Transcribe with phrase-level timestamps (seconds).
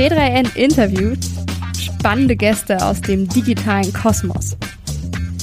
[0.00, 1.18] T3N interviewt
[1.78, 4.56] spannende Gäste aus dem digitalen Kosmos.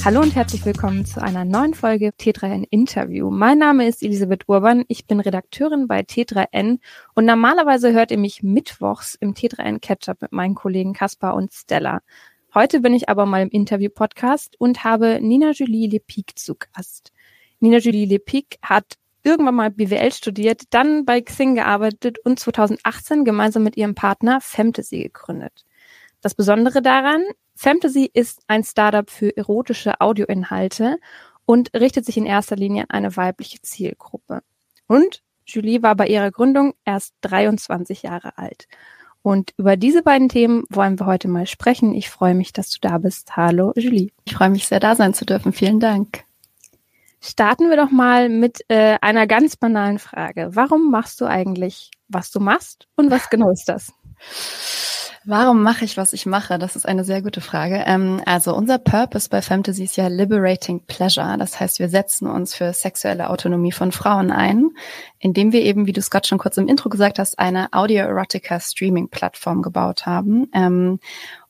[0.04, 3.30] Hallo und herzlich willkommen zu einer neuen Folge T3N Interview.
[3.30, 6.80] Mein Name ist Elisabeth Urban, ich bin Redakteurin bei T3N
[7.14, 12.02] und normalerweise hört ihr mich mittwochs im T3N Catch-up mit meinen Kollegen Kaspar und Stella.
[12.56, 17.12] Heute bin ich aber mal im Interview-Podcast und habe Nina Julie Lepic zu Gast.
[17.60, 18.96] Nina Julie Lepic hat
[19.28, 25.04] irgendwann mal BWL studiert, dann bei Xing gearbeitet und 2018 gemeinsam mit ihrem Partner Fantasy
[25.04, 25.66] gegründet.
[26.22, 27.24] Das Besondere daran,
[27.56, 30.98] Fantasy ist ein Startup für erotische Audioinhalte
[31.46, 34.42] und richtet sich in erster Linie an eine weibliche Zielgruppe.
[34.88, 38.68] Und Julie war bei ihrer Gründung erst 23 Jahre alt.
[39.22, 41.94] Und über diese beiden Themen wollen wir heute mal sprechen.
[41.94, 43.36] Ich freue mich, dass du da bist.
[43.36, 44.12] Hallo, Julie.
[44.26, 45.52] Ich freue mich sehr, da sein zu dürfen.
[45.52, 46.27] Vielen Dank.
[47.28, 50.52] Starten wir doch mal mit äh, einer ganz banalen Frage.
[50.54, 53.92] Warum machst du eigentlich, was du machst und was genau ist das?
[55.26, 56.58] Warum mache ich, was ich mache?
[56.58, 57.84] Das ist eine sehr gute Frage.
[57.86, 61.38] Ähm, also unser Purpose bei Fantasy ist ja Liberating Pleasure.
[61.38, 64.70] Das heißt, wir setzen uns für sexuelle Autonomie von Frauen ein,
[65.20, 70.06] indem wir eben, wie du gerade schon kurz im Intro gesagt hast, eine Audio-Erotica-Streaming-Plattform gebaut
[70.06, 71.02] haben ähm,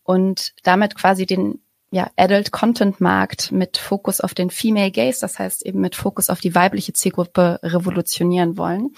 [0.02, 5.40] und damit quasi den ja, Adult Content Markt mit Fokus auf den Female Gaze, das
[5.40, 8.94] heißt eben mit Fokus auf die weibliche Zielgruppe revolutionieren wollen.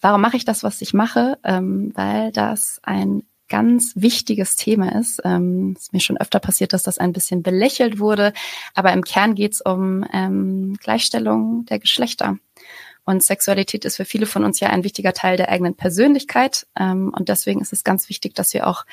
[0.00, 1.38] Warum mache ich das, was ich mache?
[1.44, 5.20] Ähm, weil das ein ganz wichtiges Thema ist.
[5.24, 8.32] Ähm, ist mir schon öfter passiert, dass das ein bisschen belächelt wurde,
[8.74, 12.38] aber im Kern geht es um ähm, Gleichstellung der Geschlechter.
[13.04, 16.66] Und Sexualität ist für viele von uns ja ein wichtiger Teil der eigenen Persönlichkeit.
[16.78, 18.84] Ähm, und deswegen ist es ganz wichtig, dass wir auch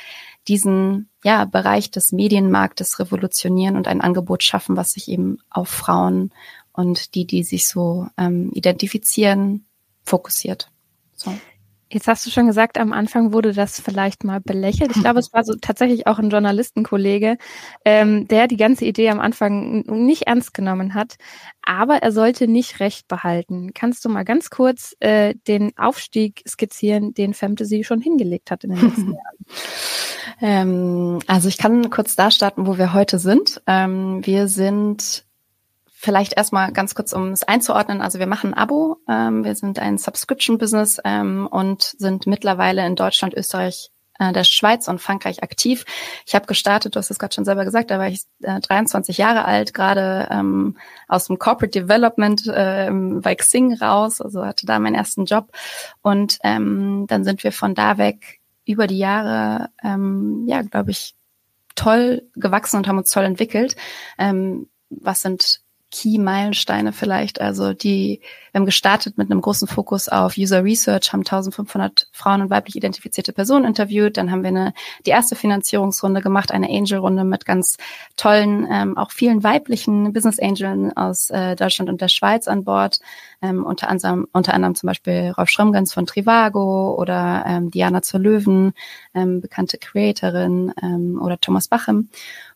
[0.48, 6.32] diesen ja, Bereich des Medienmarktes revolutionieren und ein Angebot schaffen, was sich eben auf Frauen
[6.72, 9.66] und die, die sich so ähm, identifizieren,
[10.04, 10.72] fokussiert.
[11.16, 11.34] So.
[11.90, 14.96] Jetzt hast du schon gesagt, am Anfang wurde das vielleicht mal belächelt.
[14.96, 17.38] Ich glaube, es war so tatsächlich auch ein Journalistenkollege,
[17.86, 21.16] ähm, der die ganze Idee am Anfang nicht ernst genommen hat.
[21.62, 23.74] Aber er sollte nicht recht behalten.
[23.74, 28.72] Kannst du mal ganz kurz äh, den Aufstieg skizzieren, den Fantasy schon hingelegt hat in
[28.72, 29.38] den letzten Jahren?
[30.42, 33.62] Ähm, also ich kann kurz da starten, wo wir heute sind.
[33.66, 35.27] Ähm, wir sind
[36.00, 38.02] Vielleicht erstmal ganz kurz, um es einzuordnen.
[38.02, 42.96] Also wir machen ein Abo, ähm, wir sind ein Subscription-Business ähm, und sind mittlerweile in
[42.96, 45.86] Deutschland, Österreich, äh, der Schweiz und Frankreich aktiv.
[46.28, 49.18] Ich habe gestartet, du hast es gerade schon selber gesagt, da war ich äh, 23
[49.18, 50.78] Jahre alt, gerade ähm,
[51.08, 55.52] aus dem Corporate Development äh, bei Xing raus, also hatte da meinen ersten Job.
[56.04, 61.16] Und ähm, dann sind wir von da weg über die Jahre, ähm, ja, glaube ich,
[61.74, 63.76] toll gewachsen und haben uns toll entwickelt.
[64.20, 65.62] Ähm, was sind
[65.92, 67.40] Key-Meilensteine vielleicht.
[67.40, 68.20] Also die,
[68.52, 72.76] wir haben gestartet mit einem großen Fokus auf User Research, haben 1500 Frauen und weiblich
[72.76, 74.18] identifizierte Personen interviewt.
[74.18, 74.74] Dann haben wir eine,
[75.06, 77.78] die erste Finanzierungsrunde gemacht, eine Angel-Runde mit ganz
[78.18, 83.00] tollen, ähm, auch vielen weiblichen Business Angeln aus äh, Deutschland und der Schweiz an Bord.
[83.42, 88.20] Ähm, unter, anderem, unter anderem zum Beispiel Rolf Schrömgens von Trivago oder ähm, Diana zur
[88.20, 88.74] Löwen,
[89.14, 92.10] ähm, bekannte Creatorin ähm, oder Thomas Bachem.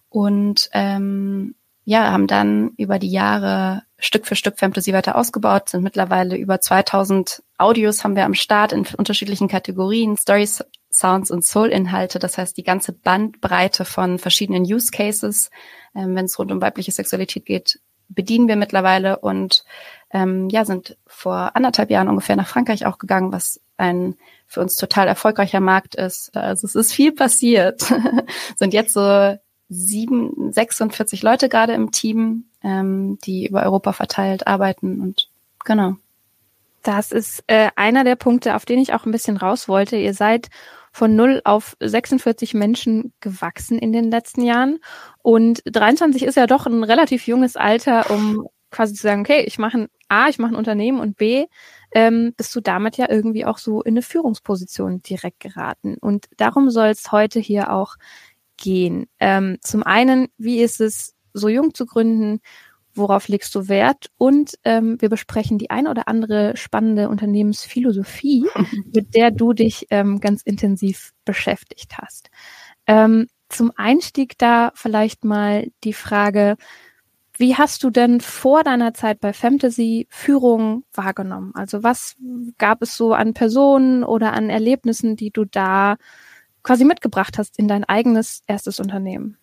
[0.10, 5.84] Und ähm, ja, haben dann über die Jahre Stück für Stück Fantasy weiter ausgebaut, sind
[5.84, 12.20] mittlerweile über 2000 Audios haben wir am Start in unterschiedlichen Kategorien, Stories, Sounds und Soul-Inhalte.
[12.20, 15.50] Das heißt, die ganze Bandbreite von verschiedenen Use Cases,
[15.96, 19.64] ähm, wenn es rund um weibliche Sexualität geht, bedienen wir mittlerweile und
[20.12, 24.16] ähm, ja, sind vor anderthalb Jahren ungefähr nach Frankreich auch gegangen, was ein
[24.48, 26.36] für uns total erfolgreicher Markt ist.
[26.36, 27.82] Also es ist viel passiert.
[28.58, 29.38] sind jetzt so
[29.74, 35.30] sieben, 46 Leute gerade im Team, ähm, die über Europa verteilt arbeiten und
[35.64, 35.96] genau.
[36.84, 39.96] Das ist äh, einer der Punkte, auf den ich auch ein bisschen raus wollte.
[39.96, 40.50] Ihr seid
[40.92, 44.80] von 0 auf 46 Menschen gewachsen in den letzten Jahren.
[45.22, 49.58] Und 23 ist ja doch ein relativ junges Alter, um quasi zu sagen, okay, ich
[49.60, 51.46] mache ein A, ich mache ein Unternehmen und B,
[51.94, 55.98] ähm, bist du damit ja irgendwie auch so in eine Führungsposition direkt geraten.
[56.00, 57.96] Und darum soll es heute hier auch
[58.62, 59.08] gehen.
[59.20, 62.40] Ähm, zum einen, wie ist es, so jung zu gründen?
[62.94, 64.08] Worauf legst du Wert?
[64.18, 68.46] Und ähm, wir besprechen die ein oder andere spannende Unternehmensphilosophie,
[68.94, 72.30] mit der du dich ähm, ganz intensiv beschäftigt hast.
[72.88, 76.58] Ähm, zum Einstieg da vielleicht mal die Frage,
[77.38, 81.54] wie hast du denn vor deiner Zeit bei Fantasy Führung wahrgenommen?
[81.56, 82.16] Also was
[82.58, 85.96] gab es so an Personen oder an Erlebnissen, die du da
[86.64, 89.38] quasi mitgebracht hast in dein eigenes erstes Unternehmen?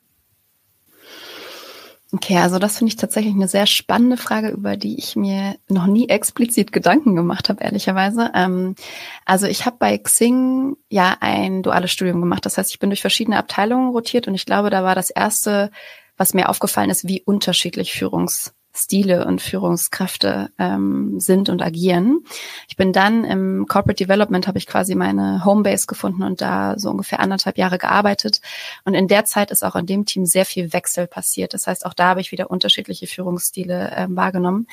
[2.11, 5.87] Okay, also das finde ich tatsächlich eine sehr spannende Frage, über die ich mir noch
[5.87, 8.31] nie explizit Gedanken gemacht habe, ehrlicherweise.
[8.35, 8.77] Ähm,
[9.27, 12.47] also ich habe bei Xing ja ein duales Studium gemacht.
[12.47, 15.71] Das heißt, ich bin durch verschiedene Abteilungen rotiert und ich glaube, da war das erste,
[16.17, 22.25] was mir aufgefallen ist, wie unterschiedlich Führungs Stile und Führungskräfte ähm, sind und agieren.
[22.69, 26.91] Ich bin dann im Corporate Development habe ich quasi meine Homebase gefunden und da so
[26.91, 28.41] ungefähr anderthalb Jahre gearbeitet.
[28.85, 31.55] Und in der Zeit ist auch in dem Team sehr viel Wechsel passiert.
[31.55, 34.67] Das heißt, auch da habe ich wieder unterschiedliche Führungsstile äh, wahrgenommen.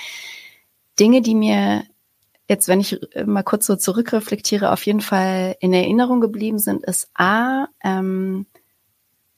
[0.99, 1.83] Dinge, die mir
[2.47, 7.09] jetzt, wenn ich mal kurz so zurückreflektiere, auf jeden Fall in Erinnerung geblieben sind, ist
[7.15, 8.45] A, ähm,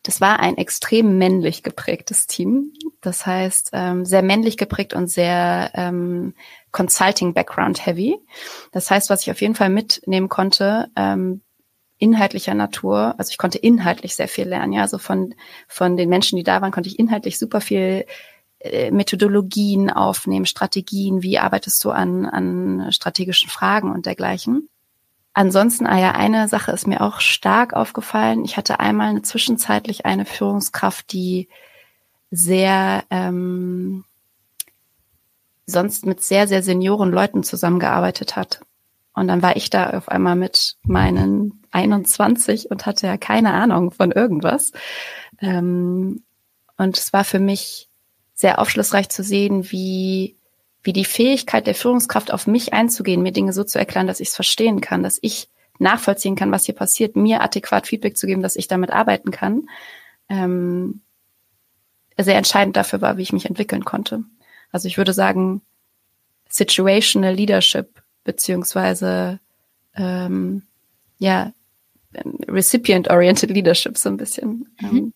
[0.07, 2.71] das war ein extrem männlich geprägtes Team.
[3.01, 6.33] Das heißt, ähm, sehr männlich geprägt und sehr ähm,
[6.71, 8.17] Consulting-Background-heavy.
[8.71, 11.41] Das heißt, was ich auf jeden Fall mitnehmen konnte, ähm,
[11.97, 15.35] inhaltlicher Natur, also ich konnte inhaltlich sehr viel lernen, ja, also von,
[15.67, 18.05] von den Menschen, die da waren, konnte ich inhaltlich super viel
[18.59, 24.69] äh, Methodologien aufnehmen, Strategien, wie arbeitest du an, an strategischen Fragen und dergleichen.
[25.37, 28.43] Ansonsten, ah ja, eine Sache ist mir auch stark aufgefallen.
[28.43, 31.47] Ich hatte einmal eine zwischenzeitlich eine Führungskraft, die
[32.31, 34.03] sehr ähm,
[35.67, 38.61] sonst mit sehr, sehr senioren Leuten zusammengearbeitet hat.
[39.13, 43.91] Und dann war ich da auf einmal mit meinen 21 und hatte ja keine Ahnung
[43.91, 44.71] von irgendwas.
[45.39, 46.23] Ähm,
[46.77, 47.89] und es war für mich
[48.33, 50.36] sehr aufschlussreich zu sehen, wie
[50.87, 54.29] wie die Fähigkeit der Führungskraft auf mich einzugehen, mir Dinge so zu erklären, dass ich
[54.29, 55.49] es verstehen kann, dass ich
[55.79, 59.67] nachvollziehen kann, was hier passiert, mir adäquat Feedback zu geben, dass ich damit arbeiten kann,
[60.29, 61.01] ähm,
[62.17, 64.23] sehr entscheidend dafür war, wie ich mich entwickeln konnte.
[64.71, 65.61] Also ich würde sagen,
[66.47, 69.41] situational leadership beziehungsweise
[69.93, 70.63] ähm,
[71.17, 71.51] ja
[72.47, 74.69] recipient-oriented leadership so ein bisschen.
[74.79, 75.11] Mhm.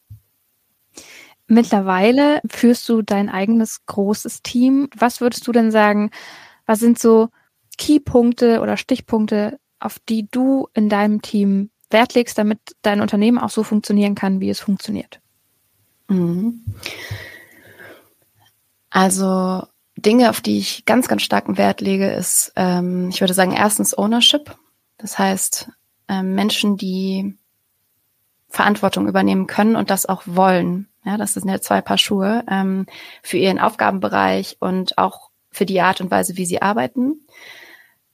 [1.51, 4.87] Mittlerweile führst du dein eigenes großes Team.
[4.95, 6.09] Was würdest du denn sagen,
[6.65, 7.27] was sind so
[7.77, 13.49] Keypunkte oder Stichpunkte, auf die du in deinem Team Wert legst, damit dein Unternehmen auch
[13.49, 15.19] so funktionieren kann, wie es funktioniert?
[16.07, 16.63] Mhm.
[18.89, 19.63] Also
[19.97, 23.97] Dinge, auf die ich ganz, ganz starken Wert lege, ist, ähm, ich würde sagen, erstens
[23.97, 24.55] Ownership.
[24.97, 25.69] Das heißt,
[26.07, 27.37] ähm, Menschen, die
[28.47, 30.87] Verantwortung übernehmen können und das auch wollen.
[31.03, 32.85] Ja, das sind ja zwei Paar Schuhe ähm,
[33.23, 37.25] für ihren Aufgabenbereich und auch für die Art und Weise, wie sie arbeiten.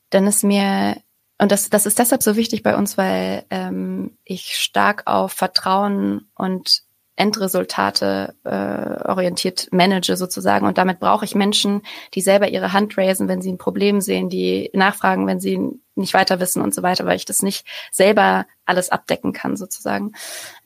[0.10, 0.95] Dann ist mir
[1.39, 6.30] und das, das ist deshalb so wichtig bei uns, weil ähm, ich stark auf Vertrauen
[6.36, 6.81] und
[7.18, 10.66] Endresultate äh, orientiert manage sozusagen.
[10.66, 11.81] Und damit brauche ich Menschen,
[12.14, 15.60] die selber ihre Hand raisen, wenn sie ein Problem sehen, die nachfragen, wenn sie
[15.96, 20.14] nicht weiter wissen und so weiter, weil ich das nicht selber alles abdecken kann sozusagen.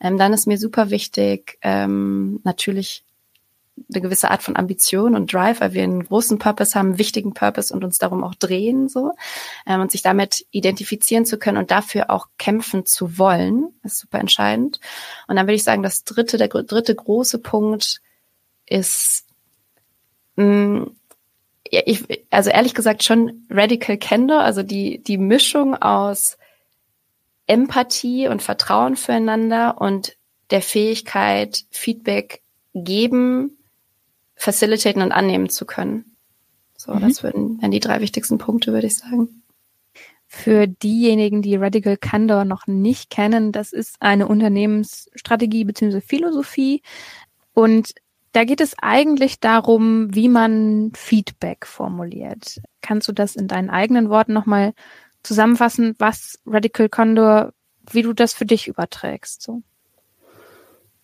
[0.00, 3.04] Ähm, dann ist mir super wichtig, ähm, natürlich
[3.92, 7.34] eine gewisse Art von Ambition und Drive, weil wir einen großen Purpose haben, einen wichtigen
[7.34, 9.12] Purpose und uns darum auch drehen so
[9.66, 14.18] ähm, und sich damit identifizieren zu können und dafür auch kämpfen zu wollen, ist super
[14.18, 14.78] entscheidend.
[15.26, 18.00] Und dann würde ich sagen, das dritte, der dritte große Punkt
[18.66, 19.26] ist,
[20.36, 20.96] mh, mm,
[21.70, 26.36] ja, ich, also ehrlich gesagt schon Radical Candor, also die die Mischung aus
[27.46, 30.16] Empathie und Vertrauen füreinander und
[30.50, 32.42] der Fähigkeit, Feedback
[32.74, 33.56] geben
[34.42, 36.16] facilitaten und annehmen zu können.
[36.76, 37.00] So, mhm.
[37.00, 39.44] das würden, wären die drei wichtigsten Punkte, würde ich sagen.
[40.26, 46.00] Für diejenigen, die Radical Candor noch nicht kennen, das ist eine Unternehmensstrategie bzw.
[46.00, 46.82] Philosophie.
[47.54, 47.94] Und
[48.32, 52.60] da geht es eigentlich darum, wie man Feedback formuliert.
[52.80, 54.72] Kannst du das in deinen eigenen Worten nochmal
[55.22, 57.52] zusammenfassen, was Radical Condor,
[57.92, 59.40] wie du das für dich überträgst?
[59.40, 59.62] So?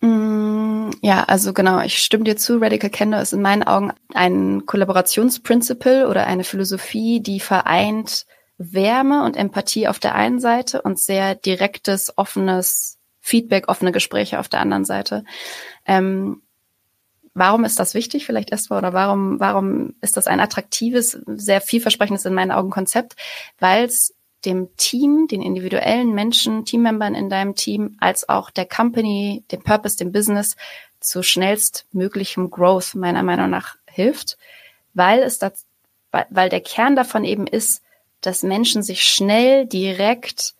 [0.01, 2.57] Mm, ja, also genau, ich stimme dir zu.
[2.57, 8.25] Radical Candor ist in meinen Augen ein Kollaborationsprinzip oder eine Philosophie, die vereint
[8.57, 14.49] Wärme und Empathie auf der einen Seite und sehr direktes, offenes Feedback, offene Gespräche auf
[14.49, 15.23] der anderen Seite.
[15.85, 16.41] Ähm,
[17.33, 18.25] warum ist das wichtig?
[18.25, 23.15] Vielleicht erstmal oder warum, warum ist das ein attraktives, sehr vielversprechendes in meinen Augen Konzept?
[23.59, 24.13] Weil es
[24.45, 29.97] dem Team, den individuellen Menschen, Teammembern in deinem Team, als auch der Company, dem Purpose,
[29.97, 30.55] dem Business
[30.99, 34.37] zu schnellstmöglichem Growth meiner Meinung nach hilft,
[34.93, 35.65] weil es das,
[36.29, 37.81] weil der Kern davon eben ist,
[38.21, 40.55] dass Menschen sich schnell, direkt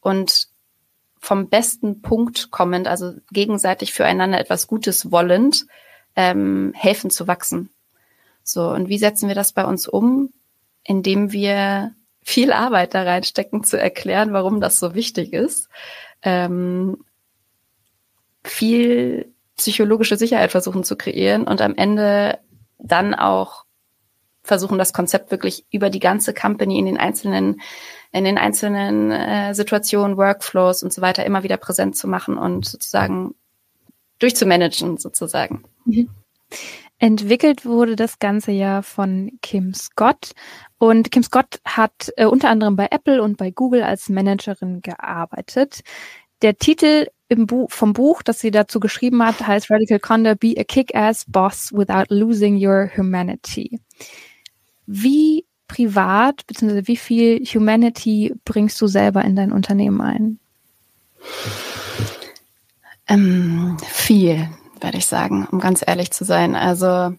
[0.00, 0.48] und
[1.20, 5.66] vom besten Punkt kommend, also gegenseitig füreinander etwas Gutes wollend,
[6.16, 7.70] ähm, helfen zu wachsen.
[8.42, 10.32] So, und wie setzen wir das bei uns um?
[10.84, 11.94] Indem wir
[12.28, 15.70] viel Arbeit da reinstecken, zu erklären, warum das so wichtig ist.
[16.20, 16.98] Ähm,
[18.44, 22.38] viel psychologische Sicherheit versuchen zu kreieren und am Ende
[22.78, 23.64] dann auch
[24.42, 27.62] versuchen, das Konzept wirklich über die ganze Company in den einzelnen,
[28.12, 32.66] in den einzelnen äh, Situationen, Workflows und so weiter immer wieder präsent zu machen und
[32.66, 33.36] sozusagen
[34.18, 35.64] durchzumanagen, sozusagen.
[35.86, 36.10] Mhm.
[36.98, 40.32] Entwickelt wurde das Ganze ja von Kim Scott.
[40.78, 45.82] Und Kim Scott hat äh, unter anderem bei Apple und bei Google als Managerin gearbeitet.
[46.42, 50.64] Der Titel Buch, vom Buch, das sie dazu geschrieben hat, heißt Radical Condor, Be a
[50.64, 53.80] Kick-Ass Boss Without Losing Your Humanity.
[54.86, 60.38] Wie privat, beziehungsweise wie viel Humanity bringst du selber in dein Unternehmen ein?
[63.06, 64.48] Ähm, viel,
[64.82, 66.56] werde ich sagen, um ganz ehrlich zu sein.
[66.56, 67.14] Also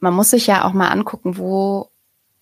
[0.00, 1.90] man muss sich ja auch mal angucken, wo,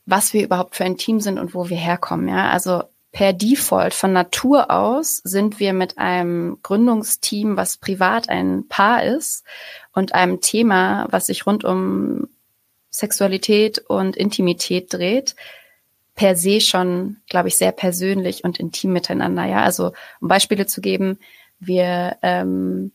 [0.04, 2.28] was wir überhaupt für ein Team sind und wo wir herkommen.
[2.28, 8.68] Ja, also per Default von Natur aus sind wir mit einem Gründungsteam, was privat ein
[8.68, 9.44] Paar ist
[9.92, 12.28] und einem Thema, was sich rund um
[12.90, 15.34] Sexualität und Intimität dreht,
[16.14, 19.44] per se schon, glaube ich, sehr persönlich und intim miteinander.
[19.44, 21.18] Ja, also um Beispiele zu geben,
[21.58, 22.92] wir ähm,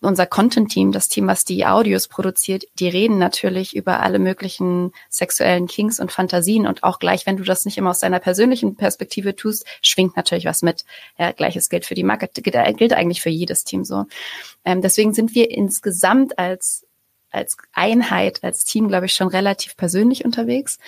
[0.00, 5.66] unser Content-Team, das Team, was die Audios produziert, die reden natürlich über alle möglichen sexuellen
[5.66, 9.36] Kings und Fantasien und auch gleich, wenn du das nicht immer aus deiner persönlichen Perspektive
[9.36, 10.84] tust, schwingt natürlich was mit.
[11.18, 14.06] Ja, gleiches gilt für die Market, gilt eigentlich für jedes Team so.
[14.64, 16.86] Ähm, deswegen sind wir insgesamt als
[17.30, 20.78] als Einheit, als Team, glaube ich, schon relativ persönlich unterwegs.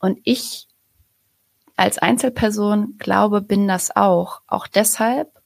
[0.00, 0.66] Und ich
[1.76, 4.42] als Einzelperson glaube, bin das auch.
[4.46, 5.41] Auch deshalb,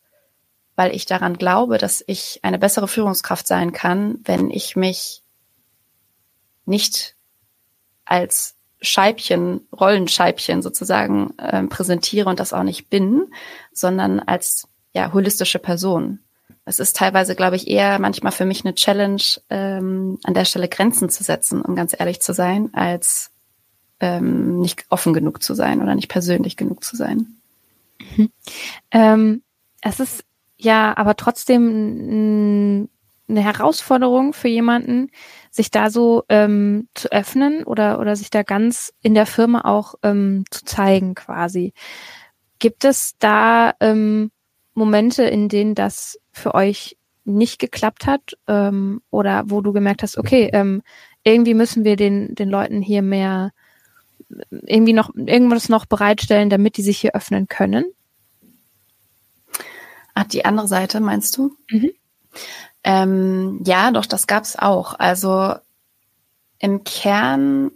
[0.76, 5.22] weil ich daran glaube, dass ich eine bessere Führungskraft sein kann, wenn ich mich
[6.66, 7.16] nicht
[8.04, 13.32] als Scheibchen, Rollenscheibchen sozusagen äh, präsentiere und das auch nicht bin,
[13.72, 16.20] sondern als ja holistische Person.
[16.66, 20.68] Es ist teilweise, glaube ich, eher manchmal für mich eine Challenge, ähm, an der Stelle
[20.68, 23.30] Grenzen zu setzen, um ganz ehrlich zu sein, als
[24.00, 27.36] ähm, nicht offen genug zu sein oder nicht persönlich genug zu sein.
[28.16, 28.30] Mhm.
[28.90, 29.42] Ähm,
[29.80, 30.24] es ist
[30.56, 32.88] ja aber trotzdem
[33.28, 35.10] eine Herausforderung für jemanden,
[35.50, 39.94] sich da so ähm, zu öffnen oder, oder sich da ganz in der Firma auch
[40.02, 41.72] ähm, zu zeigen quasi.
[42.58, 44.30] Gibt es da ähm,
[44.74, 50.16] Momente, in denen das für euch nicht geklappt hat ähm, oder wo du gemerkt hast,
[50.16, 50.82] okay, ähm,
[51.24, 53.50] irgendwie müssen wir den, den Leuten hier mehr
[54.50, 57.84] irgendwie noch irgendwas noch bereitstellen, damit die sich hier öffnen können?
[60.16, 61.54] Ach, die andere Seite meinst du?
[61.70, 61.90] Mhm.
[62.84, 64.98] Ähm, ja, doch, das gab's auch.
[64.98, 65.54] Also
[66.58, 67.70] im Kern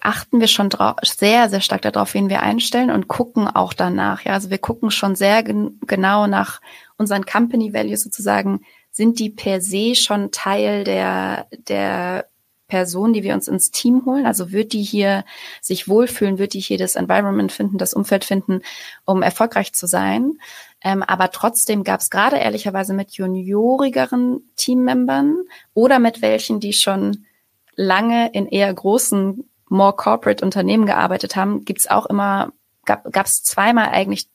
[0.00, 0.70] achten wir schon
[1.02, 4.24] sehr, sehr stark darauf, wen wir einstellen und gucken auch danach.
[4.24, 6.60] Ja, also wir gucken schon sehr gen genau nach
[6.98, 8.60] unseren Company Values sozusagen.
[8.92, 12.28] Sind die per se schon Teil der, der
[12.68, 14.26] Person, die wir uns ins Team holen?
[14.26, 15.24] Also wird die hier
[15.60, 16.38] sich wohlfühlen?
[16.38, 18.62] Wird die hier das Environment finden, das Umfeld finden,
[19.04, 20.38] um erfolgreich zu sein?
[20.86, 25.38] Ähm, aber trotzdem gab es gerade ehrlicherweise mit juniorigeren Teammembern
[25.74, 27.26] oder mit welchen, die schon
[27.74, 32.52] lange in eher großen, more corporate Unternehmen gearbeitet haben, gibt es auch immer,
[32.84, 34.28] gab es zweimal eigentlich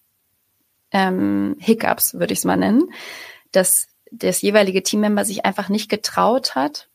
[0.91, 2.91] ähm, Hiccups, würde ich es mal nennen,
[3.53, 6.89] dass das jeweilige Teammember sich einfach nicht getraut hat,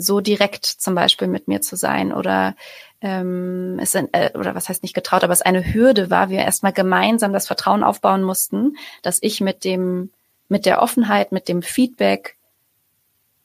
[0.00, 2.54] so direkt zum Beispiel mit mir zu sein oder
[3.00, 6.72] ähm, es äh, oder was heißt nicht getraut, aber es eine Hürde war, wir erstmal
[6.72, 10.10] gemeinsam das Vertrauen aufbauen mussten, dass ich mit dem
[10.48, 12.36] mit der Offenheit, mit dem Feedback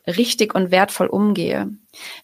[0.07, 1.69] richtig und wertvoll umgehe.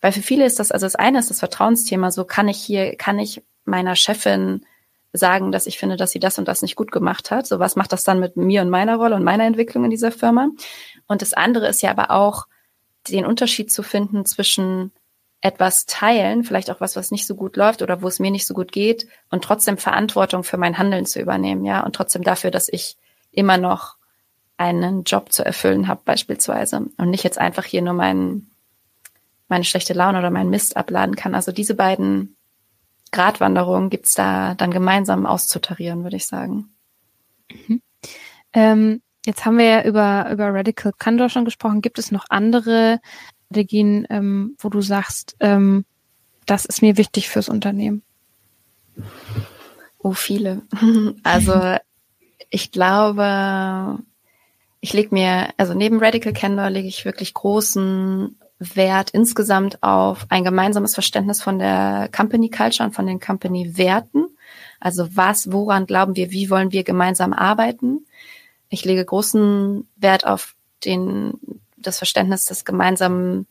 [0.02, 2.96] Weil für viele ist das, also das eine ist das Vertrauensthema, so kann ich hier,
[2.96, 4.66] kann ich meiner Chefin
[5.14, 7.46] sagen, dass ich finde, dass sie das und das nicht gut gemacht hat.
[7.46, 10.12] So was macht das dann mit mir und meiner Rolle und meiner Entwicklung in dieser
[10.12, 10.50] Firma?
[11.08, 12.48] Und das andere ist ja aber auch,
[13.10, 14.91] den Unterschied zu finden zwischen
[15.41, 18.46] etwas teilen, vielleicht auch was, was nicht so gut läuft oder wo es mir nicht
[18.46, 22.51] so gut geht und trotzdem Verantwortung für mein Handeln zu übernehmen, ja, und trotzdem dafür,
[22.51, 22.98] dass ich
[23.31, 23.98] immer noch
[24.58, 28.51] einen Job zu erfüllen habe beispielsweise und nicht jetzt einfach hier nur meinen,
[29.48, 31.34] meine schlechte Laune oder meinen Mist abladen kann.
[31.34, 32.36] Also diese beiden
[33.12, 36.70] Gratwanderungen gibt's da dann gemeinsam auszutarieren, würde ich sagen.
[37.50, 37.81] Mhm.
[38.53, 41.82] Ähm, Jetzt haben wir ja über, über Radical Candor schon gesprochen.
[41.82, 43.00] Gibt es noch andere
[43.46, 45.86] Strategien, ähm, wo du sagst, ähm,
[46.46, 48.01] das ist mir wichtig fürs Unternehmen?
[50.00, 50.62] Oh, viele.
[51.24, 51.78] Also
[52.50, 54.00] ich glaube,
[54.82, 60.44] ich lege mir, also neben Radical Candor lege ich wirklich großen Wert insgesamt auf ein
[60.44, 64.25] gemeinsames Verständnis von der Company Culture und von den Company Werten.
[64.80, 68.06] Also was, woran glauben wir, wie wollen wir gemeinsam arbeiten?
[68.72, 71.34] Ich lege großen Wert auf den,
[71.78, 73.46] das Verständnis des gemeinsamen,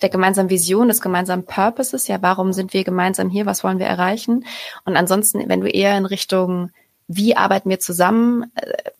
[0.00, 2.08] der gemeinsamen Vision, des gemeinsamen Purposes.
[2.08, 3.44] Ja, warum sind wir gemeinsam hier?
[3.44, 4.46] Was wollen wir erreichen?
[4.86, 6.70] Und ansonsten, wenn du eher in Richtung
[7.08, 8.50] wie arbeiten wir zusammen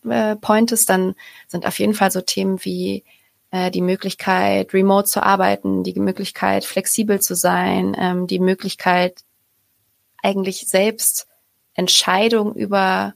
[0.08, 1.14] äh, pointest, dann
[1.48, 3.04] sind auf jeden Fall so Themen wie
[3.50, 9.20] äh, die Möglichkeit, remote zu arbeiten, die Möglichkeit, flexibel zu sein, ähm, die Möglichkeit,
[10.22, 11.26] eigentlich selbst
[11.74, 13.14] Entscheidung über,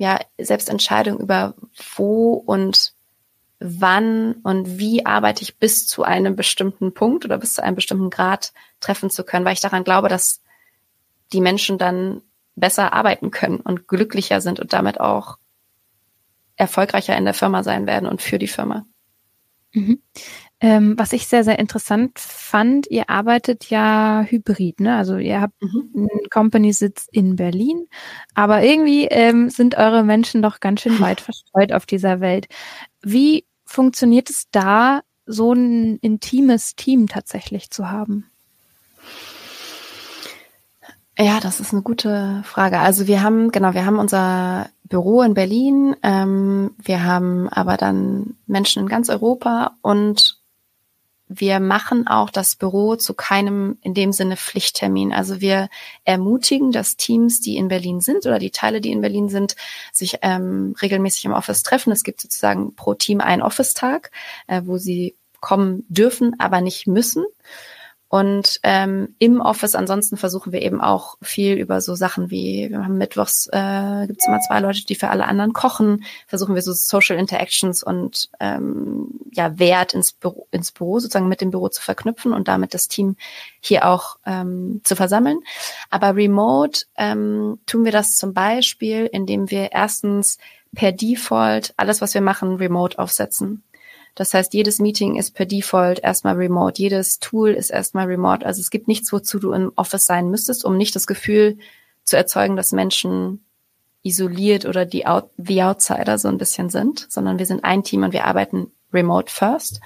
[0.00, 1.54] ja, Selbstentscheidung über
[1.94, 2.94] wo und
[3.58, 8.08] wann und wie arbeite ich bis zu einem bestimmten Punkt oder bis zu einem bestimmten
[8.08, 10.40] Grad treffen zu können, weil ich daran glaube, dass
[11.34, 12.22] die Menschen dann
[12.56, 15.36] besser arbeiten können und glücklicher sind und damit auch
[16.56, 18.86] erfolgreicher in der Firma sein werden und für die Firma.
[19.74, 20.00] Mhm.
[20.62, 24.96] Ähm, was ich sehr, sehr interessant fand, ihr arbeitet ja hybrid, ne?
[24.96, 25.90] Also ihr habt mhm.
[25.94, 27.86] einen Company-Sitz in Berlin,
[28.34, 32.46] aber irgendwie ähm, sind eure Menschen doch ganz schön weit verstreut auf dieser Welt.
[33.00, 38.26] Wie funktioniert es da, so ein intimes Team tatsächlich zu haben?
[41.18, 42.78] Ja, das ist eine gute Frage.
[42.78, 48.36] Also wir haben, genau, wir haben unser Büro in Berlin, ähm, wir haben aber dann
[48.46, 50.39] Menschen in ganz Europa und
[51.32, 55.12] wir machen auch das Büro zu keinem in dem Sinne Pflichttermin.
[55.12, 55.68] Also wir
[56.04, 59.54] ermutigen, dass Teams, die in Berlin sind oder die Teile, die in Berlin sind,
[59.92, 61.92] sich ähm, regelmäßig im Office treffen.
[61.92, 64.10] Es gibt sozusagen pro Team einen Office-Tag,
[64.48, 67.24] äh, wo sie kommen dürfen, aber nicht müssen.
[68.10, 72.82] Und ähm, im Office ansonsten versuchen wir eben auch viel über so Sachen wie, wir
[72.82, 76.62] haben mittwochs, äh, gibt es immer zwei Leute, die für alle anderen kochen, versuchen wir
[76.62, 81.68] so Social Interactions und ähm, ja, Wert ins Büro, ins Büro sozusagen mit dem Büro
[81.68, 83.14] zu verknüpfen und damit das Team
[83.60, 85.38] hier auch ähm, zu versammeln.
[85.88, 90.38] Aber remote ähm, tun wir das zum Beispiel, indem wir erstens
[90.74, 93.62] per Default alles, was wir machen, remote aufsetzen.
[94.14, 98.44] Das heißt, jedes Meeting ist per Default erstmal remote, jedes Tool ist erstmal remote.
[98.44, 101.58] Also es gibt nichts, wozu du im Office sein müsstest, um nicht das Gefühl
[102.04, 103.44] zu erzeugen, dass Menschen
[104.02, 108.02] isoliert oder die Out the Outsider so ein bisschen sind, sondern wir sind ein Team
[108.02, 109.80] und wir arbeiten remote first.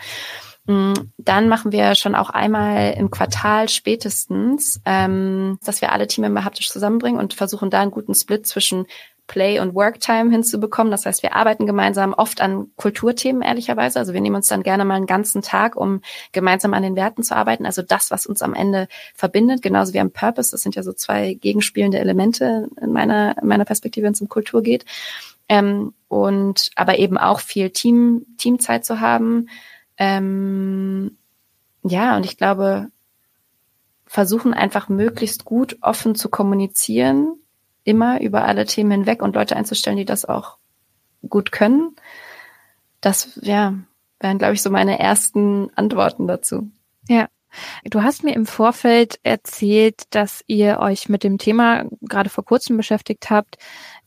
[0.67, 6.45] Mm, dann machen wir schon auch einmal im Quartal spätestens, ähm, dass wir alle Teammember
[6.45, 8.87] haptisch zusammenbringen und versuchen da einen guten Split zwischen
[9.27, 10.91] Play- und Worktime hinzubekommen.
[10.91, 13.99] Das heißt, wir arbeiten gemeinsam oft an Kulturthemen, ehrlicherweise.
[13.99, 17.23] Also wir nehmen uns dann gerne mal einen ganzen Tag, um gemeinsam an den Werten
[17.23, 17.65] zu arbeiten.
[17.65, 20.51] Also das, was uns am Ende verbindet, genauso wie am Purpose.
[20.51, 24.29] Das sind ja so zwei gegenspielende Elemente in meiner, in meiner Perspektive, wenn es um
[24.29, 24.85] Kultur geht.
[25.49, 29.49] Ähm, und aber eben auch viel Team, Teamzeit zu haben.
[29.97, 31.17] Ähm,
[31.83, 32.89] ja, und ich glaube,
[34.07, 37.37] versuchen einfach möglichst gut offen zu kommunizieren
[37.85, 40.59] immer über alle Themen hinweg und Leute einzustellen, die das auch
[41.29, 41.95] gut können.
[43.01, 43.75] Das, ja,
[44.21, 46.71] wären, glaube ich, so meine ersten Antworten dazu.
[47.09, 47.29] Ja.
[47.85, 52.77] Du hast mir im Vorfeld erzählt, dass ihr euch mit dem Thema gerade vor kurzem
[52.77, 53.59] beschäftigt habt.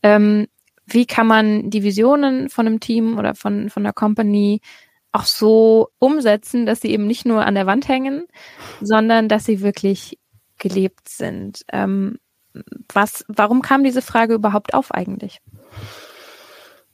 [0.04, 0.48] Ähm,
[0.86, 4.62] wie kann man die Visionen von einem Team oder von, von einer Company
[5.12, 8.28] auch so umsetzen, dass sie eben nicht nur an der Wand hängen,
[8.82, 10.20] sondern dass sie wirklich
[10.58, 11.64] gelebt sind.
[11.72, 12.20] Ähm,
[12.94, 15.42] was, warum kam diese Frage überhaupt auf eigentlich?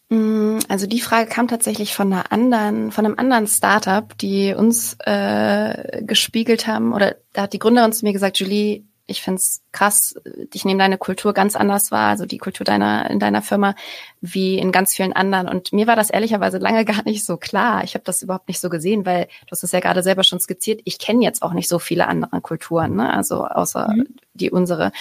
[0.09, 4.97] Mm, also die Frage kam tatsächlich von einer anderen, von einem anderen Startup, die uns
[5.05, 10.15] äh, gespiegelt haben, oder da hat die Gründerin zu mir gesagt, Julie, ich find's krass,
[10.53, 13.75] ich nehme deine Kultur ganz anders wahr, also die Kultur deiner in deiner Firma,
[14.21, 15.49] wie in ganz vielen anderen.
[15.49, 17.83] Und mir war das ehrlicherweise lange gar nicht so klar.
[17.83, 20.39] Ich habe das überhaupt nicht so gesehen, weil du hast es ja gerade selber schon
[20.39, 20.81] skizziert.
[20.85, 23.11] Ich kenne jetzt auch nicht so viele andere Kulturen, ne?
[23.13, 24.07] also außer mhm.
[24.33, 24.91] die unsere.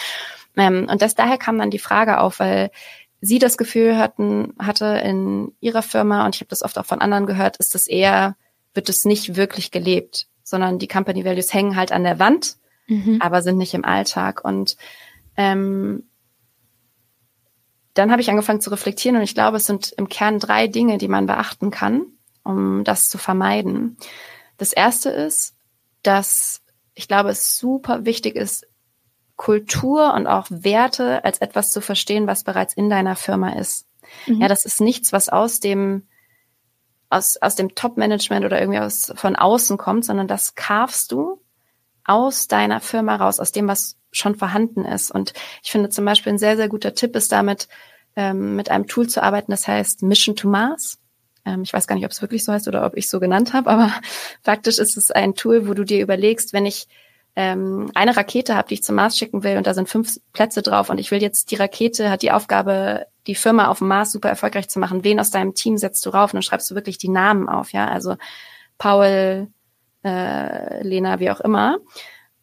[0.56, 2.70] Ähm, und das daher kam dann die Frage auf, weil
[3.20, 7.00] sie das Gefühl hatten, hatte in ihrer Firma, und ich habe das oft auch von
[7.00, 8.36] anderen gehört, ist das eher,
[8.74, 12.56] wird es nicht wirklich gelebt, sondern die Company Values hängen halt an der Wand,
[12.88, 13.18] mhm.
[13.20, 14.44] aber sind nicht im Alltag.
[14.44, 14.76] Und
[15.36, 16.04] ähm,
[17.94, 20.98] dann habe ich angefangen zu reflektieren und ich glaube, es sind im Kern drei Dinge,
[20.98, 22.06] die man beachten kann,
[22.42, 23.96] um das zu vermeiden.
[24.56, 25.54] Das erste ist,
[26.02, 26.62] dass
[26.94, 28.66] ich glaube, es super wichtig ist,
[29.42, 33.86] Kultur und auch Werte als etwas zu verstehen, was bereits in deiner Firma ist.
[34.28, 34.40] Mhm.
[34.40, 36.06] Ja, das ist nichts, was aus dem
[37.10, 41.42] aus, aus dem Top-Management oder irgendwie aus, von außen kommt, sondern das karfst du
[42.04, 45.10] aus deiner Firma raus, aus dem, was schon vorhanden ist.
[45.10, 45.32] Und
[45.64, 47.66] ich finde zum Beispiel ein sehr, sehr guter Tipp ist damit,
[48.14, 51.00] ähm, mit einem Tool zu arbeiten, das heißt Mission to Mars.
[51.44, 53.54] Ähm, ich weiß gar nicht, ob es wirklich so heißt oder ob ich so genannt
[53.54, 53.92] habe, aber
[54.42, 56.86] faktisch ist es ein Tool, wo du dir überlegst, wenn ich
[57.34, 60.62] ähm, eine Rakete habe, die ich zum Mars schicken will und da sind fünf Plätze
[60.62, 64.12] drauf und ich will jetzt die Rakete hat die Aufgabe die Firma auf dem Mars
[64.12, 66.74] super erfolgreich zu machen, wen aus deinem Team setzt du rauf und dann schreibst du
[66.74, 68.16] wirklich die Namen auf, ja, also
[68.78, 69.48] Paul,
[70.04, 71.78] äh, Lena, wie auch immer.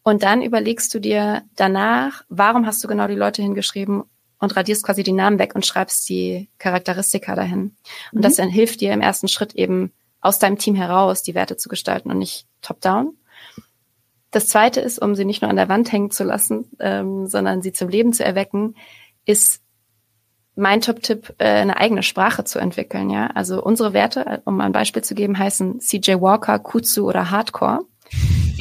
[0.02, 4.04] Und dann überlegst du dir danach, warum hast du genau die Leute hingeschrieben
[4.38, 7.76] und radierst quasi die Namen weg und schreibst die Charakteristika dahin.
[8.12, 8.22] Und mhm.
[8.22, 11.68] das dann hilft dir im ersten Schritt eben aus deinem Team heraus die Werte zu
[11.68, 13.16] gestalten und nicht top-down.
[14.30, 17.62] Das zweite ist, um sie nicht nur an der Wand hängen zu lassen, ähm, sondern
[17.62, 18.76] sie zum Leben zu erwecken,
[19.24, 19.62] ist
[20.54, 23.10] mein Top-Tipp, äh, eine eigene Sprache zu entwickeln.
[23.10, 27.80] Ja, also unsere Werte, um ein Beispiel zu geben, heißen CJ Walker, Kutsu oder Hardcore.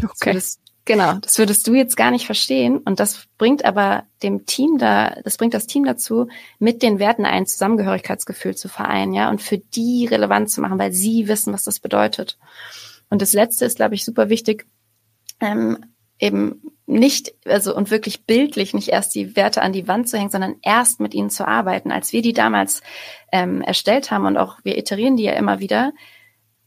[0.03, 0.33] Okay.
[0.33, 2.79] Das Genau, das würdest du jetzt gar nicht verstehen.
[2.79, 7.25] Und das bringt aber dem Team da, das bringt das Team dazu, mit den Werten
[7.25, 11.63] ein Zusammengehörigkeitsgefühl zu vereinen, ja, und für die relevant zu machen, weil sie wissen, was
[11.63, 12.39] das bedeutet.
[13.11, 14.65] Und das letzte ist, glaube ich, super wichtig,
[15.39, 15.85] ähm,
[16.19, 20.31] eben nicht, also und wirklich bildlich nicht erst die Werte an die Wand zu hängen,
[20.31, 21.91] sondern erst mit ihnen zu arbeiten.
[21.91, 22.81] Als wir die damals
[23.31, 25.93] ähm, erstellt haben und auch wir iterieren die ja immer wieder,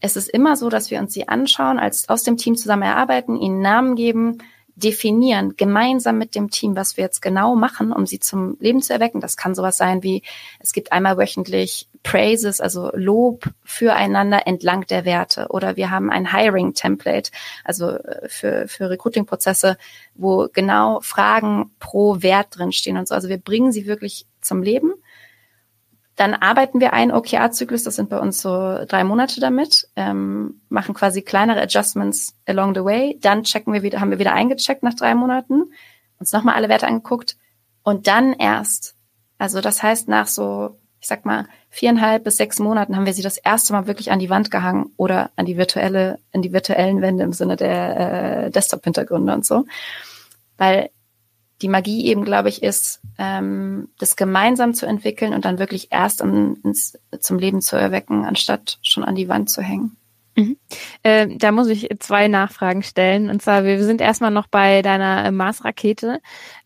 [0.00, 3.36] es ist immer so, dass wir uns sie anschauen, als aus dem Team zusammen erarbeiten,
[3.36, 4.38] ihnen Namen geben,
[4.76, 8.92] definieren, gemeinsam mit dem Team, was wir jetzt genau machen, um sie zum Leben zu
[8.92, 9.20] erwecken.
[9.20, 10.22] Das kann sowas sein wie,
[10.60, 15.46] es gibt einmal wöchentlich Praises, also Lob füreinander entlang der Werte.
[15.50, 17.30] Oder wir haben ein Hiring-Template,
[17.64, 19.76] also äh, für, für Recruiting-Prozesse,
[20.14, 23.14] wo genau Fragen pro Wert drinstehen und so.
[23.14, 24.92] Also wir bringen sie wirklich zum Leben
[26.16, 30.94] dann arbeiten wir einen OKR-Zyklus, das sind bei uns so drei Monate damit, ähm, machen
[30.94, 33.18] quasi kleinere Adjustments along the way.
[33.20, 35.72] Dann checken wir wieder, haben wir wieder eingecheckt nach drei Monaten,
[36.18, 37.36] uns nochmal alle Werte angeguckt
[37.82, 38.94] und dann erst,
[39.38, 43.22] also das heißt nach so, ich sag mal, viereinhalb bis sechs Monaten haben wir sie
[43.22, 47.00] das erste Mal wirklich an die Wand gehangen oder an die virtuelle, in die virtuellen
[47.00, 49.64] Wände im Sinne der äh, Desktop-Hintergründe und so.
[50.58, 50.90] Weil
[51.62, 56.20] die Magie eben, glaube ich, ist, ähm, das gemeinsam zu entwickeln und dann wirklich erst
[56.20, 59.96] um, ins, zum Leben zu erwecken, anstatt schon an die Wand zu hängen.
[60.34, 60.56] Mhm.
[61.02, 63.28] Äh, da muss ich zwei Nachfragen stellen.
[63.28, 66.20] Und zwar, wir sind erstmal noch bei deiner äh, Mars-Rakete,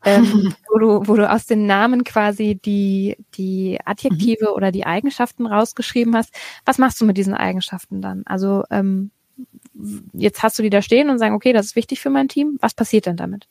[0.05, 4.55] ähm, wo, du, wo du aus den Namen quasi die, die Adjektive mhm.
[4.55, 6.33] oder die Eigenschaften rausgeschrieben hast.
[6.65, 8.23] Was machst du mit diesen Eigenschaften dann?
[8.27, 9.11] Also ähm,
[10.13, 12.59] jetzt hast du die da stehen und sagen, okay, das ist wichtig für mein Team.
[12.61, 13.49] Was passiert denn damit?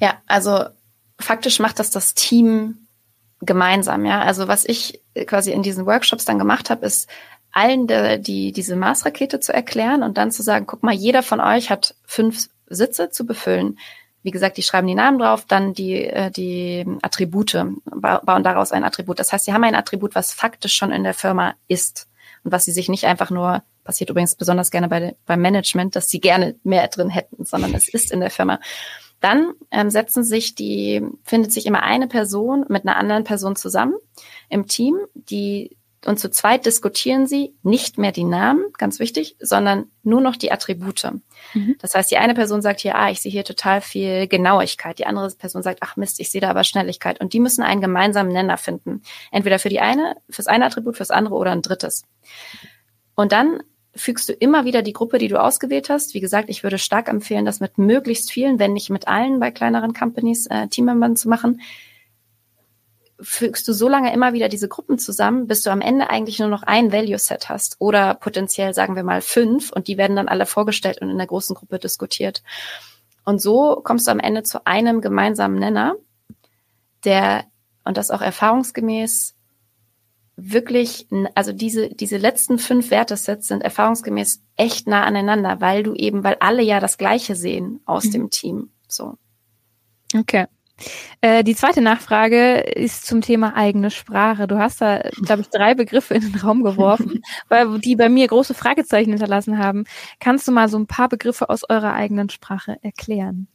[0.00, 0.64] Ja, also
[1.18, 2.86] faktisch macht das das Team
[3.40, 4.22] gemeinsam, ja.
[4.22, 7.08] Also was ich quasi in diesen Workshops dann gemacht habe, ist
[7.52, 11.40] allen der, die diese Mars-Rakete zu erklären und dann zu sagen, guck mal, jeder von
[11.40, 13.78] euch hat fünf Sitze zu befüllen.
[14.22, 18.84] Wie gesagt, die schreiben die Namen drauf, dann die, äh, die Attribute, bauen daraus ein
[18.84, 19.18] Attribut.
[19.18, 22.06] Das heißt, sie haben ein Attribut, was faktisch schon in der Firma ist
[22.44, 26.08] und was sie sich nicht einfach nur, passiert übrigens besonders gerne bei, beim Management, dass
[26.10, 28.60] sie gerne mehr drin hätten, sondern es ist in der Firma.
[29.20, 33.94] Dann ähm, setzen sich die, findet sich immer eine Person mit einer anderen Person zusammen
[34.48, 39.90] im Team, die und zu zweit diskutieren sie nicht mehr die Namen, ganz wichtig, sondern
[40.02, 41.12] nur noch die Attribute.
[41.52, 41.76] Mhm.
[41.78, 44.98] Das heißt, die eine Person sagt hier, ah, ich sehe hier total viel Genauigkeit.
[44.98, 47.20] Die andere Person sagt, ach Mist, ich sehe da aber Schnelligkeit.
[47.20, 49.02] Und die müssen einen gemeinsamen Nenner finden.
[49.30, 52.04] Entweder für die eine, fürs eine Attribut, fürs andere oder ein drittes.
[53.14, 53.62] Und dann
[54.00, 56.14] fügst du immer wieder die Gruppe, die du ausgewählt hast.
[56.14, 59.50] Wie gesagt, ich würde stark empfehlen, das mit möglichst vielen, wenn nicht mit allen bei
[59.50, 61.60] kleineren Companies äh, Teammembern zu machen.
[63.20, 66.48] Fügst du so lange immer wieder diese Gruppen zusammen, bis du am Ende eigentlich nur
[66.48, 70.28] noch ein Value Set hast oder potenziell sagen wir mal fünf und die werden dann
[70.28, 72.42] alle vorgestellt und in der großen Gruppe diskutiert.
[73.24, 75.96] Und so kommst du am Ende zu einem gemeinsamen Nenner,
[77.04, 77.44] der
[77.84, 79.34] und das auch erfahrungsgemäß
[80.42, 86.24] wirklich, also diese, diese letzten fünf Wertesets sind erfahrungsgemäß echt nah aneinander, weil du eben,
[86.24, 88.10] weil alle ja das Gleiche sehen aus mhm.
[88.12, 88.70] dem Team.
[88.88, 89.14] So.
[90.16, 90.46] Okay.
[91.20, 94.46] Äh, die zweite Nachfrage ist zum Thema eigene Sprache.
[94.46, 98.26] Du hast da, glaube ich, drei Begriffe in den Raum geworfen, weil die bei mir
[98.26, 99.84] große Fragezeichen hinterlassen haben.
[100.18, 103.48] Kannst du mal so ein paar Begriffe aus eurer eigenen Sprache erklären?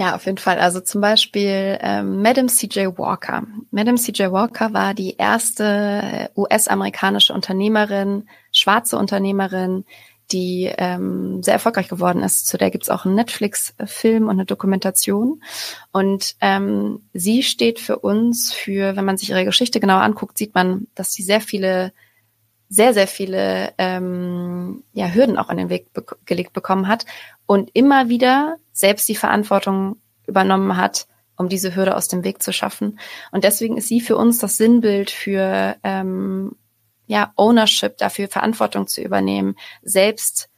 [0.00, 0.58] Ja, auf jeden Fall.
[0.58, 2.96] Also zum Beispiel ähm, Madame C.J.
[2.96, 3.42] Walker.
[3.70, 4.32] Madame C.J.
[4.32, 5.64] Walker war die erste
[6.02, 9.84] äh, US-amerikanische Unternehmerin, schwarze Unternehmerin,
[10.32, 12.46] die ähm, sehr erfolgreich geworden ist.
[12.46, 15.42] Zu der gibt's auch einen Netflix-Film und eine Dokumentation.
[15.92, 20.54] Und ähm, sie steht für uns für, wenn man sich ihre Geschichte genau anguckt, sieht
[20.54, 21.92] man, dass sie sehr viele
[22.72, 27.04] sehr, sehr viele ähm, ja, Hürden auch an den Weg be gelegt bekommen hat
[27.44, 32.52] und immer wieder selbst die Verantwortung übernommen hat, um diese Hürde aus dem Weg zu
[32.52, 32.98] schaffen.
[33.32, 36.56] Und deswegen ist sie für uns das Sinnbild für ähm,
[37.06, 40.48] ja, Ownership, dafür Verantwortung zu übernehmen, selbst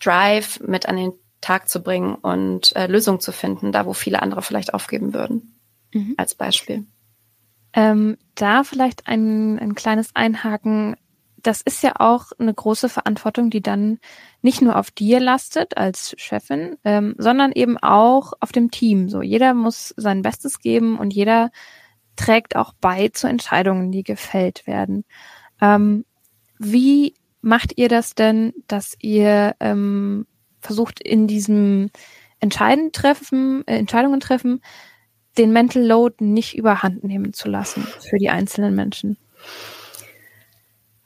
[0.00, 4.20] Drive mit an den Tag zu bringen und äh, Lösungen zu finden, da wo viele
[4.20, 5.58] andere vielleicht aufgeben würden.
[5.94, 6.14] Mhm.
[6.16, 6.84] Als Beispiel.
[7.72, 10.96] Ähm, da vielleicht ein, ein kleines Einhaken.
[11.42, 13.98] Das ist ja auch eine große Verantwortung, die dann
[14.42, 19.08] nicht nur auf dir lastet als Chefin, ähm, sondern eben auch auf dem Team.
[19.08, 21.50] So, jeder muss sein Bestes geben und jeder
[22.16, 25.04] trägt auch bei zu Entscheidungen, die gefällt werden.
[25.60, 26.04] Ähm,
[26.58, 30.26] wie macht ihr das denn, dass ihr ähm,
[30.60, 31.90] versucht in diesem
[32.40, 34.60] Entscheiden treffen, äh, Entscheidungen treffen,
[35.38, 39.16] den Mental Load nicht überhand nehmen zu lassen für die einzelnen Menschen?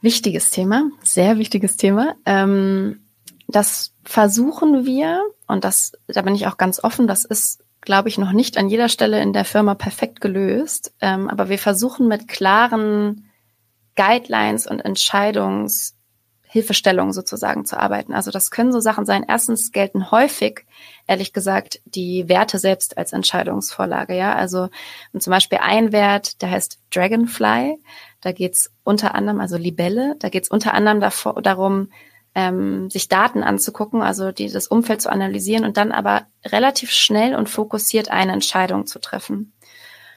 [0.02, 2.16] Wichtiges Thema, sehr wichtiges Thema.
[2.26, 3.00] Ähm,
[3.48, 8.18] das versuchen wir, und das, da bin ich auch ganz offen, das ist, glaube ich,
[8.18, 10.92] noch nicht an jeder Stelle in der Firma perfekt gelöst.
[11.00, 13.30] Ähm, aber wir versuchen mit klaren
[13.96, 15.96] Guidelines und Entscheidungs
[16.52, 18.12] Hilfestellung sozusagen zu arbeiten.
[18.12, 19.24] Also das können so Sachen sein.
[19.26, 20.66] Erstens gelten häufig,
[21.06, 24.14] ehrlich gesagt, die Werte selbst als Entscheidungsvorlage.
[24.14, 24.68] Ja, also
[25.18, 27.78] zum Beispiel ein Wert, der heißt Dragonfly.
[28.20, 31.88] Da geht's unter anderem, also Libelle, da geht's unter anderem davor, darum,
[32.34, 37.34] ähm, sich Daten anzugucken, also die, das Umfeld zu analysieren und dann aber relativ schnell
[37.34, 39.54] und fokussiert eine Entscheidung zu treffen.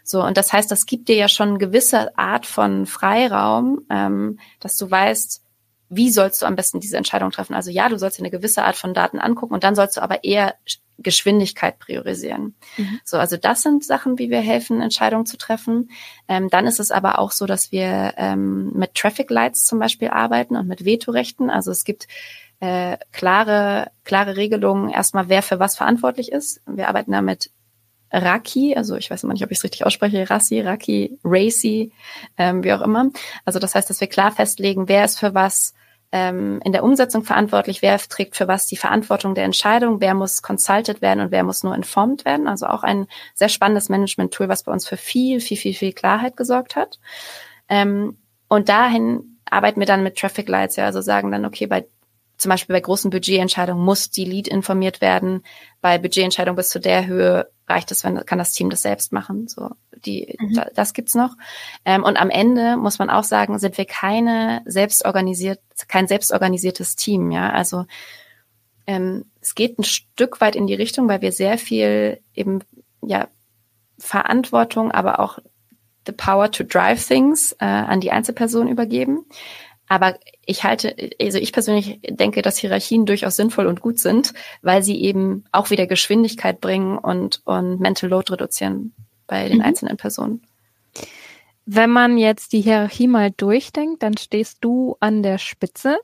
[0.03, 4.37] So, und das heißt, das gibt dir ja schon eine gewisse Art von Freiraum, ähm,
[4.59, 5.44] dass du weißt,
[5.89, 7.53] wie sollst du am besten diese Entscheidung treffen?
[7.53, 10.01] Also ja, du sollst dir eine gewisse Art von Daten angucken und dann sollst du
[10.01, 10.55] aber eher
[10.97, 12.55] Geschwindigkeit priorisieren.
[12.77, 12.99] Mhm.
[13.03, 15.89] So, also das sind Sachen, wie wir helfen, Entscheidungen zu treffen.
[16.27, 20.09] Ähm, dann ist es aber auch so, dass wir ähm, mit Traffic Lights zum Beispiel
[20.09, 21.49] arbeiten und mit Vetorechten.
[21.49, 22.07] Also es gibt
[22.61, 26.61] äh, klare, klare Regelungen erstmal, wer für was verantwortlich ist.
[26.65, 27.51] Wir arbeiten da mit
[28.21, 31.91] Raki, also ich weiß immer nicht, ob ich es richtig ausspreche, Rassi, Raki, Racy,
[32.37, 33.09] ähm, wie auch immer.
[33.43, 35.73] Also das heißt, dass wir klar festlegen, wer ist für was
[36.11, 40.41] ähm, in der Umsetzung verantwortlich, wer trägt für was die Verantwortung der Entscheidung, wer muss
[40.41, 42.47] consulted werden und wer muss nur informed werden.
[42.47, 46.37] Also auch ein sehr spannendes Management-Tool, was bei uns für viel, viel, viel, viel Klarheit
[46.37, 46.99] gesorgt hat.
[47.67, 51.85] Ähm, und dahin arbeiten wir dann mit Traffic Lights, ja, also sagen dann, okay, bei
[52.37, 55.43] zum Beispiel bei großen Budgetentscheidungen muss die Lead informiert werden.
[55.81, 59.47] Bei Budgetentscheidungen bis zu der Höhe reicht es, wenn kann das Team das selbst machen.
[59.47, 59.71] So
[60.05, 60.53] die, mhm.
[60.53, 61.35] da, das gibt's noch.
[61.83, 67.31] Ähm, und am Ende muss man auch sagen, sind wir keine selbstorganisiert, kein selbstorganisiertes Team.
[67.31, 67.85] Ja, also
[68.87, 72.61] ähm, es geht ein Stück weit in die Richtung, weil wir sehr viel eben
[73.01, 73.27] ja
[73.97, 75.39] Verantwortung, aber auch
[76.05, 79.25] the power to drive things äh, an die Einzelperson übergeben.
[79.87, 84.83] Aber ich halte, also ich persönlich denke, dass Hierarchien durchaus sinnvoll und gut sind, weil
[84.83, 88.93] sie eben auch wieder Geschwindigkeit bringen und, und Mental Load reduzieren
[89.27, 89.63] bei den mhm.
[89.63, 90.41] einzelnen Personen.
[91.67, 95.97] Wenn man jetzt die Hierarchie mal durchdenkt, dann stehst du an der Spitze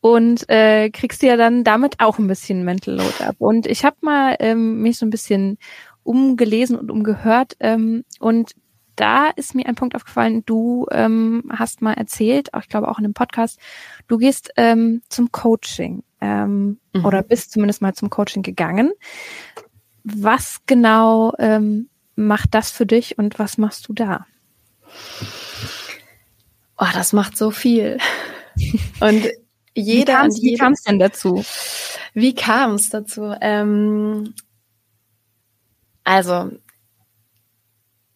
[0.00, 3.36] und äh, kriegst ja dann damit auch ein bisschen Mental Load ab.
[3.38, 5.58] Und ich habe mal ähm, mich so ein bisschen
[6.02, 8.54] umgelesen und umgehört ähm, und
[8.96, 10.44] da ist mir ein Punkt aufgefallen.
[10.46, 13.58] Du ähm, hast mal erzählt, auch ich glaube auch in dem Podcast,
[14.08, 17.04] du gehst ähm, zum Coaching ähm, mhm.
[17.04, 18.92] oder bist zumindest mal zum Coaching gegangen.
[20.04, 24.26] Was genau ähm, macht das für dich und was machst du da?
[26.76, 27.98] Oh, das macht so viel.
[29.00, 29.28] Und
[29.74, 30.24] jeder.
[30.28, 31.44] Wie kam es denn dazu?
[32.14, 33.34] Wie kam es dazu?
[33.40, 34.34] Ähm,
[36.04, 36.50] also,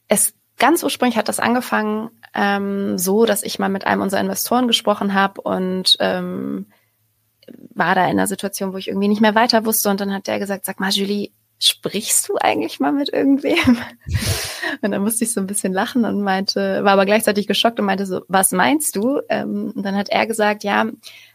[0.09, 4.67] es ganz ursprünglich hat das angefangen ähm, so, dass ich mal mit einem unserer Investoren
[4.67, 6.67] gesprochen habe und ähm,
[7.75, 9.89] war da in einer Situation, wo ich irgendwie nicht mehr weiter wusste.
[9.89, 13.79] Und dann hat der gesagt, sag mal, Julie, sprichst du eigentlich mal mit irgendwem?
[14.83, 17.87] und dann musste ich so ein bisschen lachen und meinte, war aber gleichzeitig geschockt und
[17.87, 19.21] meinte so, was meinst du?
[19.29, 20.87] Ähm, und dann hat er gesagt, ja,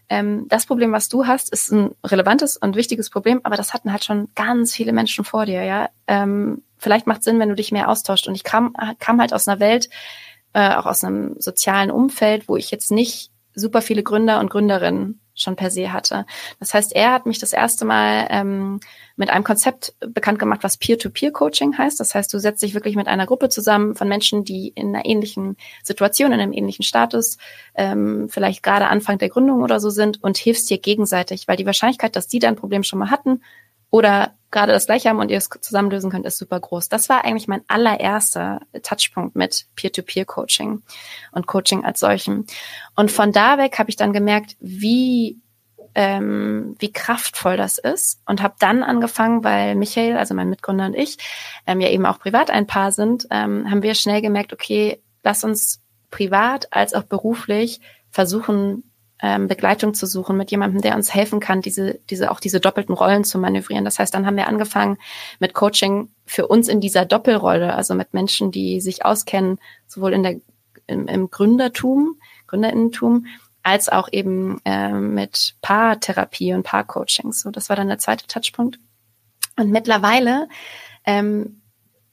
[0.10, 3.92] ähm, das Problem, was du hast, ist ein relevantes und wichtiges Problem, aber das hatten
[3.92, 5.90] halt schon ganz viele Menschen vor dir, ja.
[6.08, 8.28] Ähm, vielleicht macht Sinn, wenn du dich mehr austauscht.
[8.28, 9.90] Und ich kam, kam halt aus einer Welt,
[10.54, 15.20] äh, auch aus einem sozialen Umfeld, wo ich jetzt nicht super viele Gründer und Gründerinnen
[15.36, 16.26] schon per se hatte.
[16.60, 18.80] Das heißt, er hat mich das erste Mal ähm,
[19.16, 22.00] mit einem Konzept bekannt gemacht, was Peer-to-Peer-Coaching heißt.
[22.00, 25.06] Das heißt, du setzt dich wirklich mit einer Gruppe zusammen von Menschen, die in einer
[25.06, 27.38] ähnlichen Situation, in einem ähnlichen Status,
[27.74, 31.66] ähm, vielleicht gerade Anfang der Gründung oder so sind und hilfst dir gegenseitig, weil die
[31.66, 33.42] Wahrscheinlichkeit, dass die dein Problem schon mal hatten
[33.90, 36.88] oder gerade das gleiche haben und ihr es zusammen lösen könnt, ist super groß.
[36.88, 40.82] Das war eigentlich mein allererster Touchpunkt mit Peer-to-Peer-Coaching
[41.34, 42.46] und Coaching als solchem.
[42.96, 45.40] Und von da weg habe ich dann gemerkt, wie
[45.96, 50.96] ähm, wie kraftvoll das ist und habe dann angefangen, weil Michael, also mein Mitgründer und
[50.96, 51.18] ich,
[51.68, 55.44] ähm, ja eben auch privat ein Paar sind, ähm, haben wir schnell gemerkt, okay, lass
[55.44, 58.84] uns privat als auch beruflich versuchen,
[59.24, 62.94] ähm, Begleitung zu suchen, mit jemandem, der uns helfen kann, diese, diese, auch diese doppelten
[62.94, 63.86] Rollen zu manövrieren.
[63.86, 64.98] Das heißt, dann haben wir angefangen
[65.40, 70.24] mit Coaching für uns in dieser Doppelrolle, also mit Menschen, die sich auskennen, sowohl in
[70.24, 70.36] der,
[70.88, 73.28] im, im Gründertum, Gründerinnentum,
[73.64, 77.40] als auch eben äh, mit Paartherapie und Paarcoachings.
[77.40, 78.78] So, das war dann der zweite Touchpunkt.
[79.56, 80.50] Und mittlerweile
[81.06, 81.62] ähm,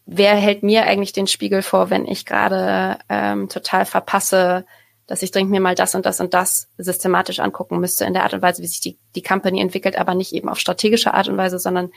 [0.07, 4.65] wer hält mir eigentlich den Spiegel vor, wenn ich gerade ähm, total verpasse,
[5.07, 8.23] dass ich dringend mir mal das und das und das systematisch angucken müsste in der
[8.23, 11.29] Art und Weise, wie sich die, die Company entwickelt, aber nicht eben auf strategische Art
[11.29, 11.91] und Weise, sondern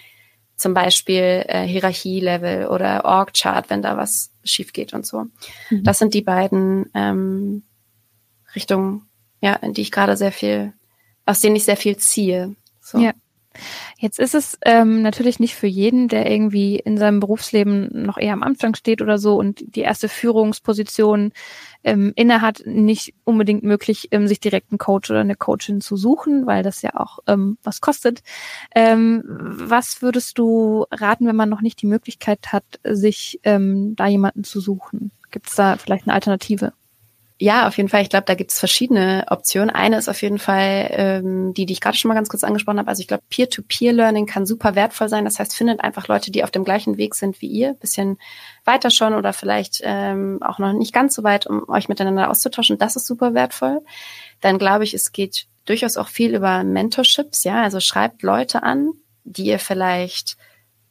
[0.56, 5.26] zum Beispiel äh, Hierarchielevel oder Org-Chart, wenn da was schief geht und so.
[5.70, 5.84] Mhm.
[5.84, 7.64] Das sind die beiden ähm,
[8.56, 9.08] Richtungen,
[9.42, 10.74] ja, in die ich gerade sehr viel,
[11.26, 12.56] aus denen ich sehr viel ziehe.
[12.82, 13.00] So.
[13.00, 13.14] Ja.
[13.98, 18.34] Jetzt ist es ähm, natürlich nicht für jeden, der irgendwie in seinem Berufsleben noch eher
[18.34, 21.32] am Anfang steht oder so und die erste Führungsposition
[21.86, 26.46] ähm, innehat, nicht unbedingt möglich, ähm, sich direkt einen Coach oder eine Coachin zu suchen,
[26.48, 28.24] weil das ja auch ähm, was kostet.
[28.74, 34.08] Ähm, was würdest du raten, wenn man noch nicht die Möglichkeit hat, sich ähm, da
[34.08, 35.12] jemanden zu suchen?
[35.32, 36.74] Gibt es da vielleicht eine Alternative?
[37.38, 38.02] Ja, auf jeden Fall.
[38.02, 39.70] Ich glaube, da gibt es verschiedene Optionen.
[39.70, 42.80] Eine ist auf jeden Fall ähm, die, die ich gerade schon mal ganz kurz angesprochen
[42.80, 42.88] habe.
[42.88, 45.26] Also ich glaube, Peer-to-Peer-Learning kann super wertvoll sein.
[45.26, 48.20] Das heißt, findet einfach Leute, die auf dem gleichen Weg sind wie ihr, bisschen
[48.64, 52.78] weiter schon oder vielleicht ähm, auch noch nicht ganz so weit, um euch miteinander auszutauschen.
[52.78, 53.82] Das ist super wertvoll.
[54.40, 57.44] Dann glaube ich, es geht durchaus auch viel über Mentorships.
[57.44, 58.94] Ja, also schreibt Leute an,
[59.26, 60.38] die ihr vielleicht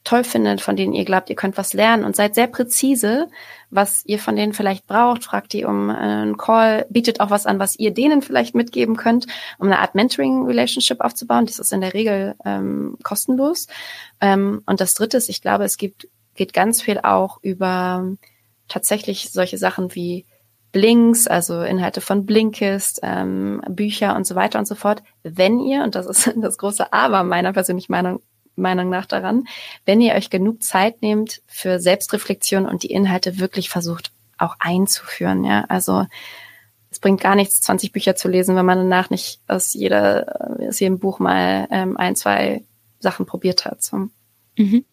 [0.05, 3.27] toll findet, von denen ihr glaubt, ihr könnt was lernen und seid sehr präzise,
[3.71, 7.45] was ihr von denen vielleicht braucht, fragt die um äh, einen Call, bietet auch was
[7.45, 9.25] an, was ihr denen vielleicht mitgeben könnt,
[9.57, 11.47] um eine Art Mentoring-Relationship aufzubauen.
[11.47, 13.67] Das ist in der Regel ähm, kostenlos.
[14.21, 18.07] Ähm, und das Dritte ist, ich glaube, es gibt, geht ganz viel auch über
[18.67, 20.25] tatsächlich solche Sachen wie
[20.71, 25.01] Blinks, also Inhalte von Blinkist, ähm, Bücher und so weiter und so fort.
[25.23, 28.21] Wenn ihr, und das ist das große Aber meiner persönlichen Meinung
[28.55, 29.47] Meinung nach daran,
[29.85, 35.43] wenn ihr euch genug Zeit nehmt für Selbstreflexion und die Inhalte wirklich versucht auch einzuführen.
[35.43, 36.05] Ja, also
[36.91, 40.79] es bringt gar nichts, 20 Bücher zu lesen, wenn man danach nicht aus jeder, aus
[40.79, 42.63] jedem Buch mal ähm, ein, zwei
[42.99, 43.83] Sachen probiert hat.
[43.83, 44.07] So.
[44.57, 44.85] Mhm.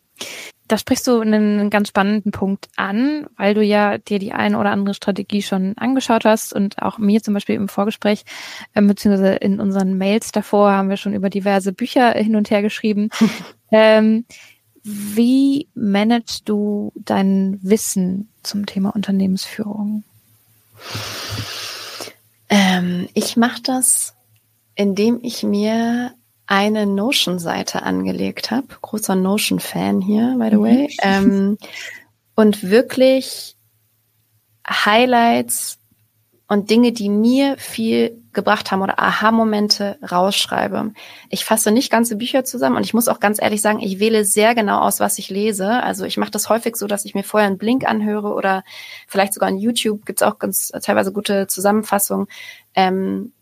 [0.69, 4.71] Da sprichst du einen ganz spannenden Punkt an, weil du ja dir die eine oder
[4.71, 8.25] andere Strategie schon angeschaut hast und auch mir zum Beispiel im Vorgespräch,
[8.73, 12.63] äh, beziehungsweise in unseren Mails davor haben wir schon über diverse Bücher hin und her
[12.63, 13.11] geschrieben.
[13.71, 14.25] ähm,
[14.83, 20.05] wie managst du dein Wissen zum Thema Unternehmensführung?
[22.49, 24.15] Ähm, ich mache das,
[24.75, 26.13] indem ich mir
[26.47, 28.67] eine Notion-Seite angelegt habe.
[28.81, 30.83] Großer Notion-Fan hier, by the way.
[30.83, 30.89] Mhm.
[31.03, 31.59] Ähm,
[32.35, 33.57] und wirklich
[34.69, 35.79] Highlights
[36.49, 40.93] und Dinge, die mir viel gebracht haben oder Aha-Momente rausschreibe.
[41.29, 44.25] Ich fasse nicht ganze Bücher zusammen und ich muss auch ganz ehrlich sagen, ich wähle
[44.25, 45.69] sehr genau aus, was ich lese.
[45.69, 48.65] Also ich mache das häufig so, dass ich mir vorher einen Blink anhöre oder
[49.07, 52.27] vielleicht sogar on YouTube gibt's auch ganz teilweise gute Zusammenfassungen.
[52.75, 53.33] Ähm,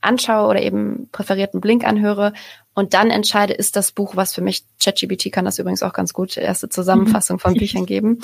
[0.00, 2.32] anschaue oder eben präferierten Blink anhöre
[2.74, 4.64] und dann entscheide, ist das Buch was für mich.
[4.80, 8.20] ChatGPT kann das übrigens auch ganz gut, erste Zusammenfassung von Büchern geben.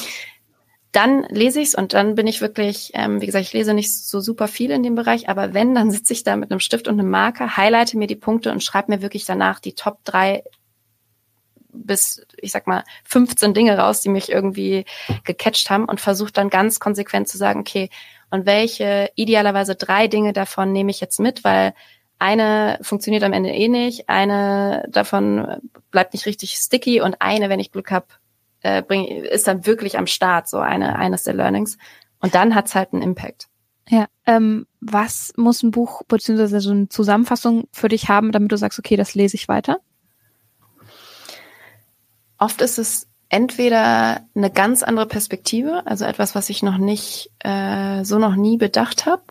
[0.93, 4.21] Dann lese ich's und dann bin ich wirklich, ähm, wie gesagt, ich lese nicht so
[4.21, 7.01] super viel in dem Bereich, aber wenn, dann sitze ich da mit einem Stift und
[7.01, 10.45] einem Marker, highlighte mir die Punkte und schreibe mir wirklich danach die Top drei
[11.75, 14.85] bis, ich sag mal, 15 Dinge raus, die mich irgendwie
[15.25, 17.91] gecatcht haben und versuche dann ganz konsequent zu sagen, okay,
[18.35, 21.73] und welche idealerweise drei Dinge davon nehme ich jetzt mit, weil
[22.19, 25.61] eine funktioniert am Ende eh nicht, eine davon
[25.93, 28.07] bleibt nicht richtig sticky und eine, wenn ich Glück habe,
[28.63, 31.79] äh, bring, ist dann wirklich am Start, so eine eines der Learnings.
[32.19, 33.47] Und dann hat's halt einen Impact.
[33.89, 38.57] Ja, ähm, was muss ein Buch beziehungsweise so eine Zusammenfassung für dich haben, damit du
[38.57, 39.79] sagst, okay, das lese ich weiter?
[42.39, 48.05] Oft ist es entweder eine ganz andere Perspektive, also etwas, was ich noch nicht, äh,
[48.05, 49.25] so noch nie bedacht habe,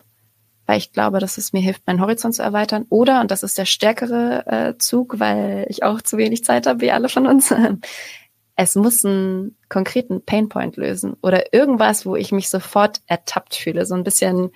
[0.66, 2.84] weil ich glaube, dass es mir hilft, meinen Horizont zu erweitern.
[2.90, 6.82] Oder, und das ist der stärkere äh, Zug, weil ich auch zu wenig Zeit habe,
[6.82, 7.54] wie alle von uns,
[8.56, 13.94] es muss einen konkreten Painpoint lösen oder irgendwas, wo ich mich sofort ertappt fühle, so
[13.94, 14.50] ein bisschen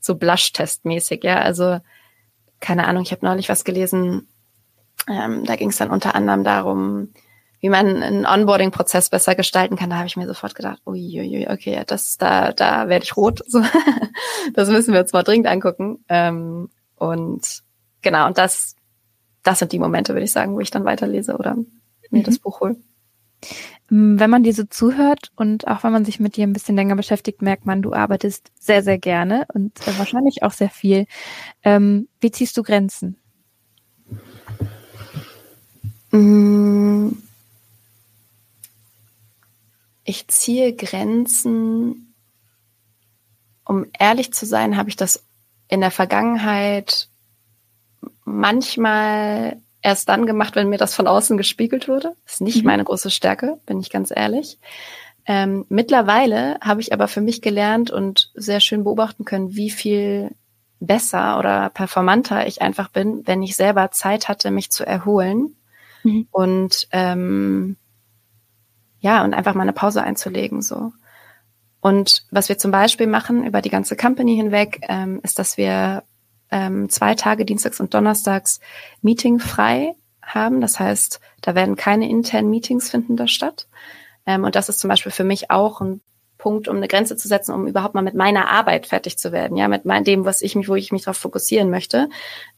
[0.00, 1.42] so Blush-Test-mäßig, ja.
[1.42, 1.78] Also,
[2.58, 4.28] keine Ahnung, ich habe neulich was gelesen,
[5.10, 7.12] ähm, da ging es dann unter anderem darum,
[7.64, 11.82] wie man einen Onboarding-Prozess besser gestalten kann, da habe ich mir sofort gedacht, uiuiui, okay,
[11.86, 13.40] das, da, da werde ich rot.
[13.48, 13.62] So,
[14.52, 16.04] das müssen wir uns mal dringend angucken.
[16.10, 17.62] Ähm, und
[18.02, 18.76] genau, und das,
[19.42, 22.24] das sind die Momente, würde ich sagen, wo ich dann weiterlese oder mir mhm.
[22.24, 22.76] das Buch hole.
[23.88, 26.76] Mm, wenn man dir so zuhört und auch wenn man sich mit dir ein bisschen
[26.76, 31.06] länger beschäftigt, merkt man, du arbeitest sehr, sehr gerne und äh, wahrscheinlich auch sehr viel.
[31.62, 33.16] Ähm, wie ziehst du Grenzen?
[40.04, 42.14] Ich ziehe Grenzen,
[43.64, 45.24] um ehrlich zu sein, habe ich das
[45.68, 47.08] in der Vergangenheit
[48.24, 52.14] manchmal erst dann gemacht, wenn mir das von außen gespiegelt wurde.
[52.24, 52.66] Das ist nicht mhm.
[52.66, 54.58] meine große Stärke, bin ich ganz ehrlich.
[55.26, 60.30] Ähm, mittlerweile habe ich aber für mich gelernt und sehr schön beobachten können, wie viel
[60.80, 65.56] besser oder performanter ich einfach bin, wenn ich selber Zeit hatte, mich zu erholen
[66.02, 66.28] mhm.
[66.30, 67.76] und ähm,
[69.04, 70.92] ja, und einfach mal eine Pause einzulegen, so.
[71.82, 76.04] Und was wir zum Beispiel machen über die ganze Company hinweg, ähm, ist, dass wir
[76.50, 78.60] ähm, zwei Tage, Dienstags und Donnerstags,
[79.02, 79.92] Meeting frei
[80.22, 80.62] haben.
[80.62, 83.68] Das heißt, da werden keine internen Meetings finden da statt.
[84.24, 86.00] Ähm, und das ist zum Beispiel für mich auch ein
[86.38, 89.58] Punkt, um eine Grenze zu setzen, um überhaupt mal mit meiner Arbeit fertig zu werden,
[89.58, 92.08] ja, mit mein, dem, was ich mich, wo ich mich darauf fokussieren möchte,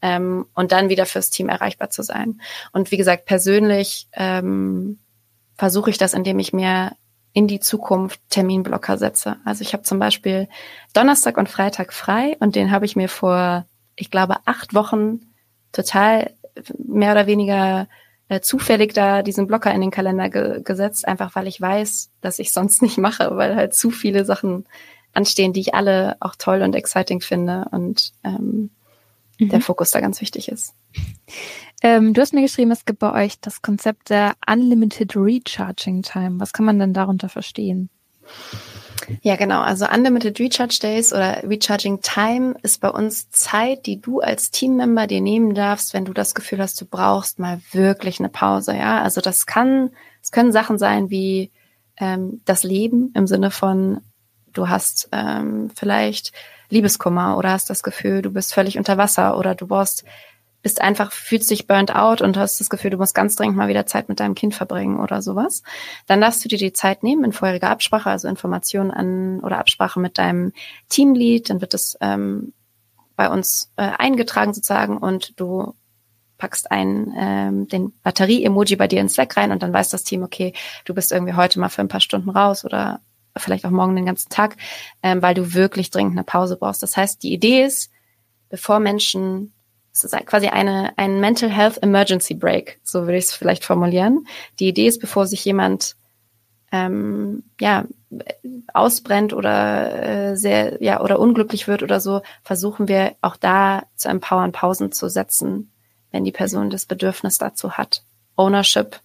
[0.01, 2.39] ähm, und dann wieder fürs Team erreichbar zu sein.
[2.71, 4.99] Und wie gesagt, persönlich ähm,
[5.57, 6.93] versuche ich das, indem ich mir
[7.33, 9.37] in die Zukunft Terminblocker setze.
[9.45, 10.47] Also ich habe zum Beispiel
[10.93, 15.19] Donnerstag und Freitag frei und den habe ich mir vor, ich glaube, acht Wochen
[15.71, 16.31] total
[16.79, 17.87] mehr oder weniger
[18.29, 22.39] äh, zufällig da diesen Blocker in den Kalender ge gesetzt, einfach weil ich weiß, dass
[22.39, 24.65] ich sonst nicht mache, weil halt zu viele Sachen
[25.13, 28.69] anstehen, die ich alle auch toll und exciting finde und ähm,
[29.39, 29.49] mhm.
[29.49, 30.73] der Fokus da ganz wichtig ist.
[31.81, 36.39] Ähm, du hast mir geschrieben, es gibt bei euch das Konzept der Unlimited Recharging Time.
[36.39, 37.89] Was kann man denn darunter verstehen?
[39.21, 39.61] Ja, genau.
[39.61, 45.07] Also Unlimited Recharge Days oder Recharging Time ist bei uns Zeit, die du als Teammember
[45.07, 48.75] dir nehmen darfst, wenn du das Gefühl hast, du brauchst mal wirklich eine Pause.
[48.75, 51.51] Ja, also das kann, es können Sachen sein wie
[51.97, 54.01] ähm, das Leben im Sinne von,
[54.51, 56.33] du hast ähm, vielleicht
[56.69, 60.03] Liebeskummer oder hast das Gefühl, du bist völlig unter Wasser oder du brauchst
[60.67, 63.69] bist einfach, fühlst dich burnt out und hast das Gefühl, du musst ganz dringend mal
[63.69, 65.63] wieder Zeit mit deinem Kind verbringen oder sowas,
[66.07, 70.01] dann darfst du dir die Zeit nehmen in vorheriger Absprache, also Informationen an oder Absprache
[70.01, 70.51] mit deinem
[70.89, 72.51] Teamlead, dann wird es ähm,
[73.15, 75.73] bei uns äh, eingetragen sozusagen und du
[76.37, 80.21] packst ein, ähm, den Batterie-Emoji bei dir in Slack rein und dann weiß das Team,
[80.21, 80.51] okay,
[80.83, 82.99] du bist irgendwie heute mal für ein paar Stunden raus oder
[83.37, 84.57] vielleicht auch morgen den ganzen Tag,
[85.01, 86.83] ähm, weil du wirklich dringend eine Pause brauchst.
[86.83, 87.89] Das heißt, die Idee ist,
[88.49, 89.53] bevor Menschen
[89.97, 94.27] es ist quasi eine, ein Mental Health Emergency Break, so würde ich es vielleicht formulieren.
[94.59, 95.95] Die Idee ist, bevor sich jemand
[96.71, 97.85] ähm, ja,
[98.73, 104.09] ausbrennt oder äh, sehr, ja, oder unglücklich wird oder so, versuchen wir auch da zu
[104.09, 105.71] empowern, Pausen zu setzen,
[106.11, 108.03] wenn die Person das Bedürfnis dazu hat.
[108.35, 108.99] Ownership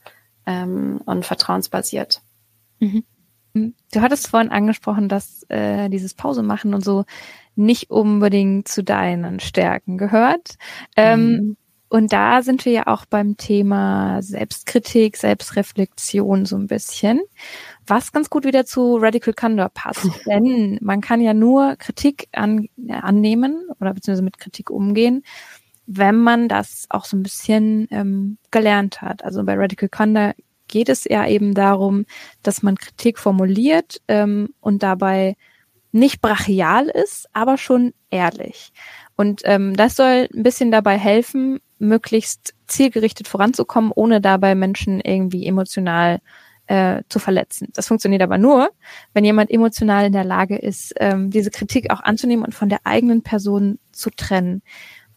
[0.47, 2.21] ähm, und vertrauensbasiert.
[2.81, 3.05] Mhm.
[3.55, 7.05] Du hattest vorhin angesprochen, dass äh, dieses Pause machen und so
[7.55, 10.55] nicht unbedingt zu deinen Stärken gehört.
[10.97, 11.57] Ähm, mhm.
[11.93, 17.21] Und da sind wir ja auch beim Thema Selbstkritik, Selbstreflexion so ein bisschen,
[17.87, 20.09] was ganz gut wieder zu Radical Candor passt.
[20.27, 25.23] Denn man kann ja nur Kritik an, äh, annehmen oder beziehungsweise mit Kritik umgehen,
[25.87, 29.23] wenn man das auch so ein bisschen ähm, gelernt hat.
[29.23, 30.33] Also bei Radical Candor
[30.69, 32.07] geht es ja eben darum,
[32.43, 35.37] dass man Kritik formuliert ähm, und dabei
[35.93, 38.73] nicht brachial ist, aber schon ehrlich.
[39.17, 45.47] Und ähm, das soll ein bisschen dabei helfen, möglichst zielgerichtet voranzukommen, ohne dabei Menschen irgendwie
[45.47, 46.21] emotional
[46.67, 47.69] äh, zu verletzen.
[47.75, 48.71] Das funktioniert aber nur,
[49.13, 52.81] wenn jemand emotional in der Lage ist, ähm, diese Kritik auch anzunehmen und von der
[52.85, 54.63] eigenen Person zu trennen.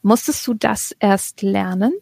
[0.01, 1.93] Musstest du das erst lernen?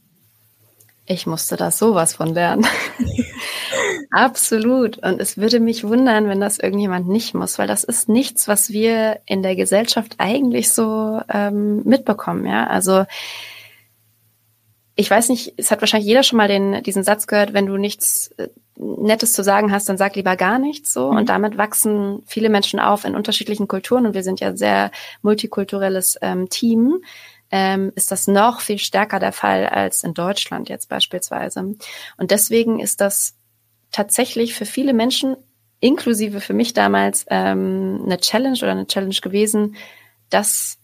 [1.05, 2.65] Ich musste das sowas von lernen.
[4.13, 4.99] Absolut.
[4.99, 8.69] Und es würde mich wundern, wenn das irgendjemand nicht muss, weil das ist nichts, was
[8.69, 12.45] wir in der Gesellschaft eigentlich so ähm, mitbekommen.
[12.45, 13.05] Ja, also
[14.95, 17.77] ich weiß nicht, es hat wahrscheinlich jeder schon mal den, diesen Satz gehört, wenn du
[17.77, 21.11] nichts äh, Nettes zu sagen hast, dann sag lieber gar nichts so.
[21.11, 21.17] Mhm.
[21.17, 24.91] Und damit wachsen viele Menschen auf in unterschiedlichen Kulturen und wir sind ja sehr
[25.23, 27.03] multikulturelles ähm, Team.
[27.49, 31.61] Ähm, ist das noch viel stärker der Fall als in Deutschland jetzt beispielsweise.
[32.17, 33.33] Und deswegen ist das
[33.93, 35.37] tatsächlich für viele Menschen,
[35.79, 39.77] inklusive für mich damals, ähm, eine Challenge oder eine Challenge gewesen,
[40.29, 40.77] das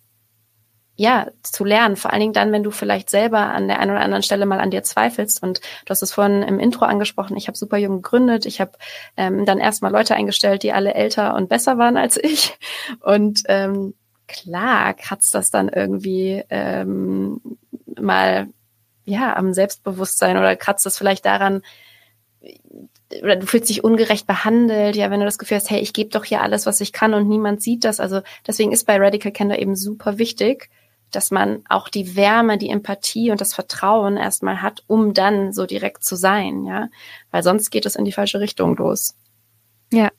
[1.00, 1.96] ja, zu lernen.
[1.96, 4.60] Vor allen Dingen dann, wenn du vielleicht selber an der einen oder anderen Stelle mal
[4.60, 5.42] an dir zweifelst.
[5.42, 8.46] Und du hast es vorhin im Intro angesprochen, ich habe super jung gegründet.
[8.46, 8.74] Ich habe
[9.16, 12.60] ähm, dann erstmal Leute eingestellt, die alle älter und besser waren als ich.
[13.00, 13.94] Und ähm,
[14.28, 17.40] klar kratzt das dann irgendwie ähm,
[17.98, 18.48] mal
[19.06, 21.62] ja am Selbstbewusstsein oder kratzt das vielleicht daran,
[23.22, 26.10] oder du fühlst dich ungerecht behandelt, ja, wenn du das Gefühl hast, hey, ich gebe
[26.10, 28.00] doch hier alles, was ich kann und niemand sieht das.
[28.00, 30.70] Also deswegen ist bei Radical Candor eben super wichtig,
[31.12, 35.66] dass man auch die Wärme, die Empathie und das Vertrauen erstmal hat, um dann so
[35.66, 36.90] direkt zu sein, ja,
[37.32, 39.16] weil sonst geht es in die falsche Richtung los.
[39.92, 40.10] Ja.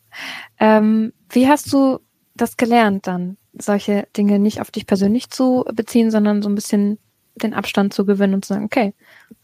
[0.58, 2.00] Ähm, wie hast du
[2.34, 6.98] das gelernt dann, solche Dinge nicht auf dich persönlich zu beziehen, sondern so ein bisschen
[7.36, 8.94] den Abstand zu gewinnen und zu sagen, okay,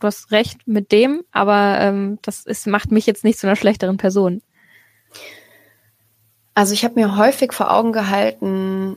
[0.01, 3.57] du hast recht mit dem, aber ähm, das ist, macht mich jetzt nicht zu einer
[3.57, 4.43] schlechteren Person.
[6.55, 8.97] Also ich habe mir häufig vor Augen gehalten,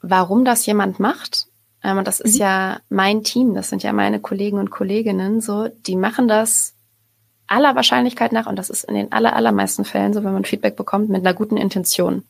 [0.00, 1.46] warum das jemand macht.
[1.82, 2.40] Ähm, und das ist mhm.
[2.40, 6.74] ja mein Team, das sind ja meine Kollegen und Kolleginnen, so, die machen das
[7.46, 10.76] aller Wahrscheinlichkeit nach, und das ist in den aller, allermeisten Fällen so, wenn man Feedback
[10.76, 12.22] bekommt, mit einer guten Intention.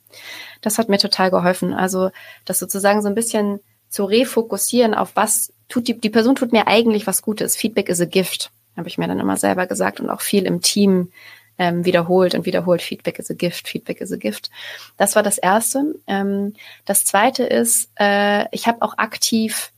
[0.63, 1.75] Das hat mir total geholfen.
[1.75, 2.11] Also,
[2.47, 6.67] das sozusagen so ein bisschen zu refokussieren auf was tut die, die Person tut mir
[6.67, 7.57] eigentlich was Gutes.
[7.57, 10.61] Feedback is a gift, habe ich mir dann immer selber gesagt und auch viel im
[10.61, 11.11] Team
[11.59, 14.51] ähm, wiederholt und wiederholt, Feedback is a gift, Feedback is a gift.
[14.97, 15.95] Das war das Erste.
[16.07, 16.55] Ähm,
[16.85, 19.73] das Zweite ist, äh, ich habe auch aktiv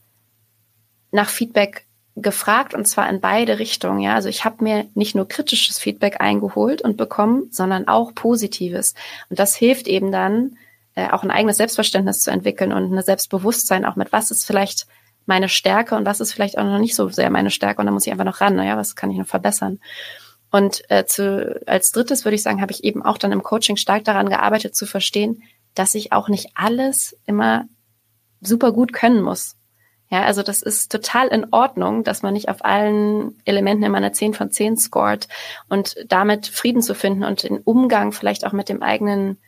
[1.11, 1.85] nach Feedback
[2.15, 3.99] gefragt und zwar in beide Richtungen.
[3.99, 8.93] Ja, also ich habe mir nicht nur kritisches Feedback eingeholt und bekommen, sondern auch positives.
[9.29, 10.57] Und das hilft eben dann,
[10.95, 14.87] äh, auch ein eigenes Selbstverständnis zu entwickeln und ein Selbstbewusstsein auch mit was ist vielleicht
[15.25, 17.91] meine Stärke und was ist vielleicht auch noch nicht so sehr meine Stärke und da
[17.91, 18.55] muss ich einfach noch ran.
[18.55, 19.79] Naja, was kann ich noch verbessern?
[20.51, 23.75] Und äh, zu, als drittes würde ich sagen, habe ich eben auch dann im Coaching
[23.75, 25.41] stark daran gearbeitet zu verstehen,
[25.73, 27.65] dass ich auch nicht alles immer
[28.39, 29.55] super gut können muss.
[30.09, 34.11] Ja, also das ist total in Ordnung, dass man nicht auf allen Elementen immer eine
[34.11, 35.27] 10 von 10 scored
[35.69, 39.39] und damit Frieden zu finden und den Umgang vielleicht auch mit dem eigenen,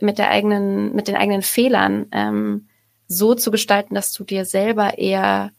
[0.00, 2.68] mit der eigenen, mit den eigenen Fehlern ähm,
[3.08, 5.50] so zu gestalten, dass du dir selber eher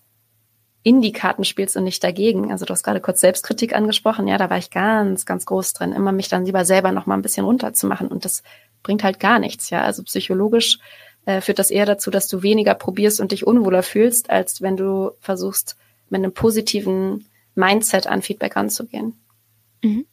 [0.83, 2.51] in die Karten spielst und nicht dagegen.
[2.51, 5.91] Also du hast gerade kurz Selbstkritik angesprochen, ja, da war ich ganz, ganz groß drin,
[5.91, 8.43] immer mich dann lieber selber noch mal ein bisschen runterzumachen und das
[8.83, 9.81] bringt halt gar nichts, ja.
[9.81, 10.79] Also psychologisch
[11.25, 14.77] äh, führt das eher dazu, dass du weniger probierst und dich unwohler fühlst, als wenn
[14.77, 15.75] du versuchst,
[16.09, 19.13] mit einem positiven Mindset an Feedback anzugehen.
[19.83, 20.05] Mhm.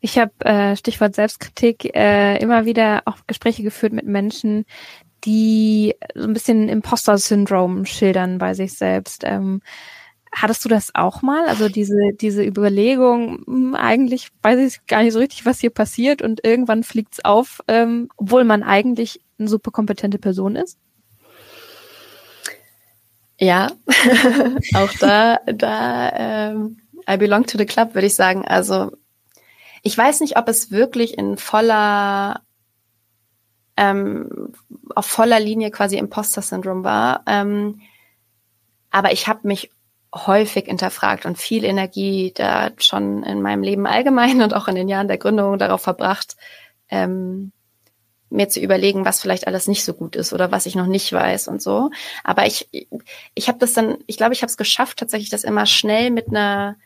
[0.00, 4.66] Ich habe äh, Stichwort Selbstkritik äh, immer wieder auch Gespräche geführt mit Menschen,
[5.24, 9.22] die so ein bisschen Imposter-Syndrom schildern bei sich selbst.
[9.24, 9.60] Ähm,
[10.34, 11.46] Hattest du das auch mal?
[11.46, 16.22] Also diese, diese Überlegung, hm, eigentlich weiß ich gar nicht so richtig, was hier passiert
[16.22, 20.76] und irgendwann fliegt's auf, ähm, obwohl man eigentlich eine super kompetente Person ist?
[23.38, 23.70] Ja,
[24.74, 28.44] auch da, da ähm, I belong to the club, würde ich sagen.
[28.44, 28.90] Also
[29.82, 32.40] ich weiß nicht, ob es wirklich in voller
[33.76, 34.52] ähm,
[34.94, 37.22] auf voller Linie quasi Imposter-Syndrom war.
[37.26, 37.80] Ähm,
[38.90, 39.70] aber ich habe mich
[40.14, 44.88] häufig hinterfragt und viel Energie da schon in meinem Leben allgemein und auch in den
[44.88, 46.36] Jahren der Gründung darauf verbracht,
[46.88, 47.52] ähm,
[48.30, 51.12] mir zu überlegen, was vielleicht alles nicht so gut ist oder was ich noch nicht
[51.12, 51.90] weiß und so.
[52.24, 52.68] Aber ich,
[53.34, 56.28] ich habe das dann, ich glaube, ich habe es geschafft, tatsächlich das immer schnell mit
[56.28, 56.76] einer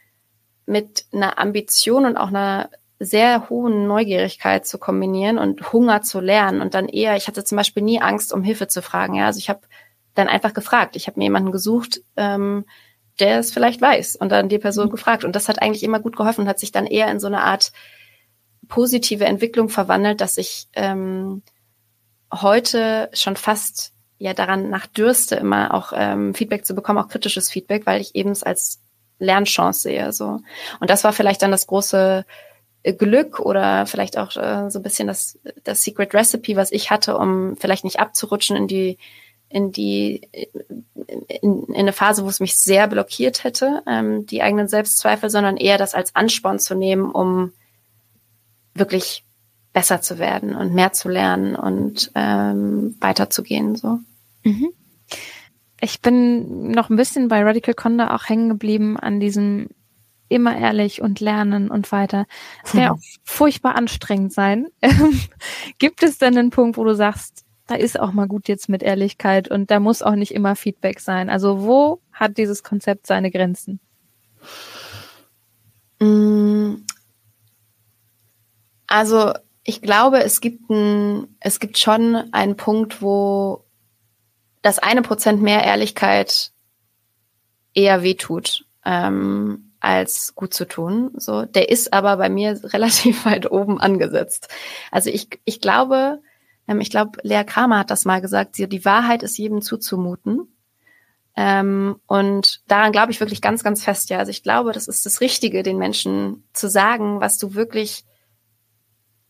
[0.66, 2.68] mit einer Ambition und auch einer
[2.98, 7.56] sehr hohen Neugierigkeit zu kombinieren und Hunger zu lernen und dann eher, ich hatte zum
[7.56, 9.14] Beispiel nie Angst, um Hilfe zu fragen.
[9.14, 9.60] Ja, also ich habe
[10.14, 10.96] dann einfach gefragt.
[10.96, 12.64] Ich habe mir jemanden gesucht, ähm,
[13.20, 14.92] der es vielleicht weiß und dann die Person mhm.
[14.92, 15.24] gefragt.
[15.24, 17.42] Und das hat eigentlich immer gut geholfen und hat sich dann eher in so eine
[17.42, 17.72] Art
[18.66, 21.42] positive Entwicklung verwandelt, dass ich ähm,
[22.32, 27.48] heute schon fast ja daran nach dürste, immer auch ähm, Feedback zu bekommen, auch kritisches
[27.50, 28.80] Feedback, weil ich eben es als
[29.20, 30.12] Lernchance sehe.
[30.12, 30.40] So.
[30.80, 32.24] Und das war vielleicht dann das große
[32.96, 37.16] Glück oder vielleicht auch äh, so ein bisschen das, das Secret Recipe, was ich hatte,
[37.16, 38.98] um vielleicht nicht abzurutschen in die
[39.50, 40.28] in die
[41.40, 45.56] in, in eine Phase, wo es mich sehr blockiert hätte, ähm, die eigenen Selbstzweifel, sondern
[45.56, 47.52] eher das als Ansporn zu nehmen, um
[48.74, 49.24] wirklich
[49.72, 53.76] besser zu werden und mehr zu lernen und ähm, weiterzugehen.
[53.76, 54.00] So.
[54.44, 54.70] Mhm.
[55.80, 59.68] ich bin noch ein bisschen bei Radical Conda auch hängen geblieben an diesem
[60.28, 62.26] immer ehrlich und lernen und weiter.
[62.64, 64.68] Es kann ja auch furchtbar anstrengend sein.
[65.78, 68.82] Gibt es denn einen Punkt, wo du sagst, da ist auch mal gut jetzt mit
[68.82, 71.28] Ehrlichkeit und da muss auch nicht immer Feedback sein?
[71.28, 73.80] Also wo hat dieses Konzept seine Grenzen?
[76.00, 76.76] Mm.
[78.86, 83.64] Also ich glaube, es gibt ein, es gibt schon einen Punkt, wo
[84.62, 86.52] das eine Prozent mehr Ehrlichkeit
[87.74, 88.64] eher wehtut.
[88.84, 91.10] Ähm, als gut zu tun.
[91.14, 94.48] So, der ist aber bei mir relativ weit oben angesetzt.
[94.90, 96.20] Also ich, ich glaube,
[96.66, 100.48] ähm, ich glaube, Lea Kramer hat das mal gesagt, sie, die Wahrheit ist jedem zuzumuten.
[101.36, 104.18] Ähm, und daran glaube ich wirklich ganz, ganz fest, ja.
[104.18, 108.04] Also ich glaube, das ist das Richtige, den Menschen zu sagen, was du wirklich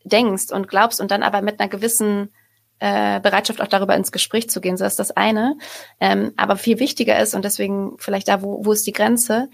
[0.04, 2.30] denkst und glaubst und dann aber mit einer gewissen
[2.78, 4.76] äh, Bereitschaft auch darüber ins Gespräch zu gehen.
[4.76, 5.56] So ist das eine.
[6.00, 9.50] Ähm, aber viel wichtiger ist, und deswegen vielleicht da, wo, wo ist die Grenze,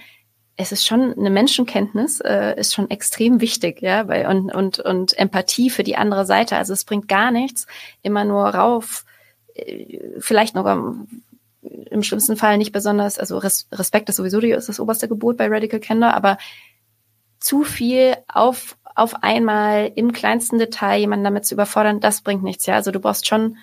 [0.57, 5.19] es ist schon eine Menschenkenntnis, äh, ist schon extrem wichtig, ja, weil, und, und, und
[5.19, 6.57] Empathie für die andere Seite.
[6.57, 7.67] Also es bringt gar nichts,
[8.03, 9.05] immer nur rauf,
[9.55, 10.67] äh, vielleicht noch
[11.65, 15.37] im schlimmsten Fall nicht besonders, also Res Respekt ist sowieso die, ist das oberste Gebot
[15.37, 16.39] bei Radical Candor, aber
[17.41, 22.67] zu viel auf, auf einmal im kleinsten Detail jemanden damit zu überfordern, das bringt nichts,
[22.67, 22.75] ja.
[22.75, 23.57] Also du brauchst schon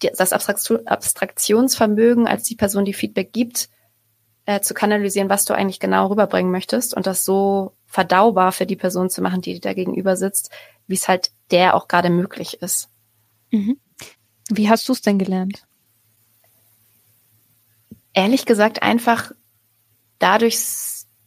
[0.00, 3.68] das Abstraktionsvermögen als die Person, die Feedback gibt,
[4.46, 8.76] äh, zu kanalisieren, was du eigentlich genau rüberbringen möchtest und das so verdaubar für die
[8.76, 10.50] Person zu machen, die da gegenüber sitzt,
[10.86, 12.88] wie es halt der auch gerade möglich ist.
[13.50, 13.78] Mhm.
[14.48, 15.64] Wie hast du es denn gelernt?
[18.12, 19.32] Ehrlich gesagt, einfach
[20.18, 20.56] dadurch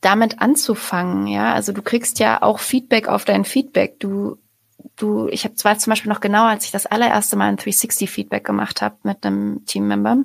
[0.02, 1.54] damit anzufangen, ja.
[1.54, 4.00] Also du kriegst ja auch Feedback auf dein Feedback.
[4.00, 4.38] Du,
[4.96, 8.46] du, ich habe zwar zum Beispiel noch genau, als ich das allererste Mal ein 360-Feedback
[8.46, 10.24] gemacht habe mit einem Teammember,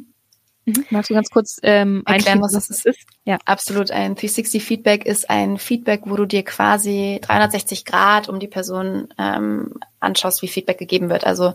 [0.64, 0.84] Mhm.
[0.90, 3.06] Magst du ganz kurz ähm, erklären, was das ist?
[3.24, 3.90] Ja, absolut.
[3.90, 9.74] Ein 360-Feedback ist ein Feedback, wo du dir quasi 360 Grad um die Person ähm,
[10.00, 11.26] anschaust, wie Feedback gegeben wird.
[11.26, 11.54] Also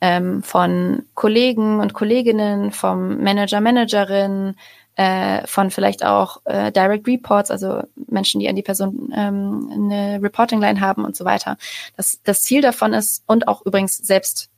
[0.00, 4.54] ähm, von Kollegen und Kolleginnen, vom Manager, Managerin,
[4.96, 10.22] äh, von vielleicht auch äh, Direct Reports, also Menschen, die an die Person ähm, eine
[10.22, 11.58] Reporting-Line haben und so weiter.
[11.96, 14.48] Das, das Ziel davon ist, und auch übrigens selbst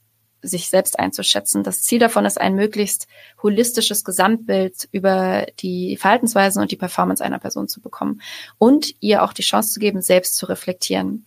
[0.43, 1.63] sich selbst einzuschätzen.
[1.63, 3.09] Das Ziel davon ist ein möglichst
[3.43, 8.21] holistisches Gesamtbild über die Verhaltensweisen und die Performance einer Person zu bekommen
[8.59, 11.25] und ihr auch die Chance zu geben, selbst zu reflektieren.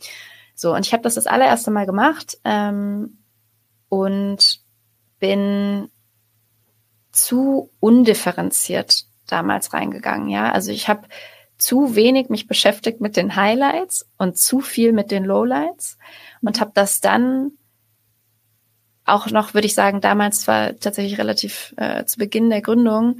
[0.55, 3.17] So, und ich habe das das allererste Mal gemacht ähm,
[3.89, 4.61] und
[5.19, 5.89] bin
[7.11, 10.29] zu undifferenziert damals reingegangen.
[10.29, 11.07] Ja, also ich habe
[11.57, 15.97] zu wenig mich beschäftigt mit den Highlights und zu viel mit den Lowlights
[16.41, 17.51] und habe das dann
[19.11, 23.19] auch noch, würde ich sagen, damals war tatsächlich relativ äh, zu Beginn der Gründung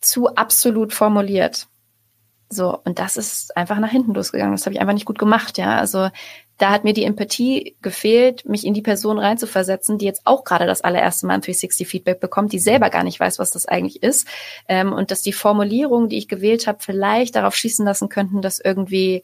[0.00, 1.68] zu absolut formuliert.
[2.52, 4.52] So, und das ist einfach nach hinten losgegangen.
[4.52, 5.78] Das habe ich einfach nicht gut gemacht, ja.
[5.78, 6.10] Also
[6.58, 10.66] da hat mir die Empathie gefehlt, mich in die Person reinzuversetzen, die jetzt auch gerade
[10.66, 14.26] das allererste Mal ein 360-Feedback bekommt, die selber gar nicht weiß, was das eigentlich ist.
[14.68, 18.58] Ähm, und dass die Formulierungen, die ich gewählt habe, vielleicht darauf schließen lassen könnten, dass
[18.58, 19.22] irgendwie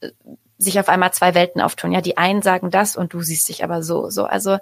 [0.00, 0.10] äh,
[0.56, 1.92] sich auf einmal zwei Welten auftun.
[1.92, 4.10] Ja, die einen sagen das und du siehst dich aber so.
[4.10, 4.58] So, also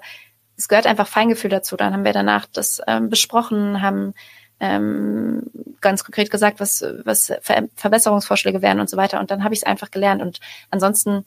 [0.57, 1.77] es gehört einfach Feingefühl dazu.
[1.77, 4.13] Dann haben wir danach das ähm, besprochen, haben
[4.59, 5.43] ähm,
[5.81, 9.19] ganz konkret gesagt, was, was Ver Verbesserungsvorschläge wären und so weiter.
[9.19, 10.21] Und dann habe ich es einfach gelernt.
[10.21, 10.39] Und
[10.71, 11.25] ansonsten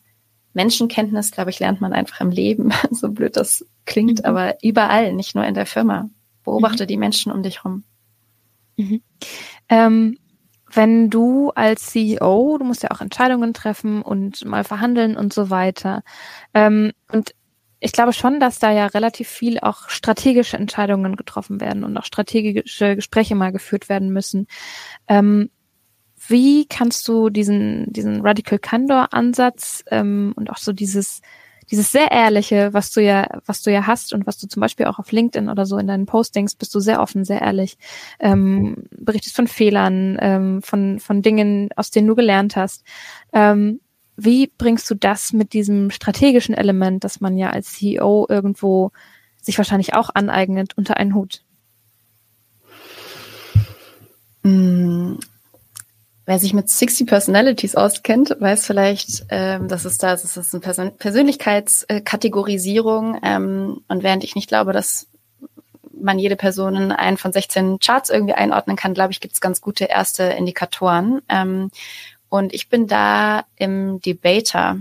[0.52, 4.24] Menschenkenntnis, glaube ich, lernt man einfach im Leben, so blöd das klingt, mhm.
[4.24, 6.10] aber überall, nicht nur in der Firma.
[6.44, 6.88] Beobachte mhm.
[6.88, 7.84] die Menschen um dich rum.
[8.76, 9.02] Mhm.
[9.68, 10.18] Ähm,
[10.72, 15.50] wenn du als CEO, du musst ja auch Entscheidungen treffen und mal verhandeln und so
[15.50, 16.02] weiter.
[16.54, 17.34] Ähm, und
[17.80, 22.04] ich glaube schon, dass da ja relativ viel auch strategische Entscheidungen getroffen werden und auch
[22.04, 24.46] strategische Gespräche mal geführt werden müssen.
[25.08, 25.50] Ähm,
[26.28, 31.22] wie kannst du diesen, diesen Radical Candor Ansatz ähm, und auch so dieses,
[31.70, 34.86] dieses sehr ehrliche, was du ja, was du ja hast und was du zum Beispiel
[34.86, 37.78] auch auf LinkedIn oder so in deinen Postings bist du sehr offen, sehr ehrlich,
[38.18, 42.84] ähm, berichtest von Fehlern, ähm, von, von Dingen, aus denen du gelernt hast.
[43.32, 43.80] Ähm,
[44.24, 48.90] wie bringst du das mit diesem strategischen Element, das man ja als CEO irgendwo
[49.40, 51.42] sich wahrscheinlich auch aneignet, unter einen Hut?
[54.42, 55.16] Mm,
[56.26, 60.60] wer sich mit 60 Personalities auskennt, weiß vielleicht, ähm, dass es da, das ist eine
[60.60, 63.18] Persön Persönlichkeitskategorisierung.
[63.22, 65.10] Ähm, und während ich nicht glaube, dass
[66.02, 69.40] man jede Person in einen von 16 Charts irgendwie einordnen kann, glaube ich, gibt es
[69.40, 71.20] ganz gute erste Indikatoren.
[71.28, 71.70] Ähm,
[72.30, 74.78] und ich bin da im Debater,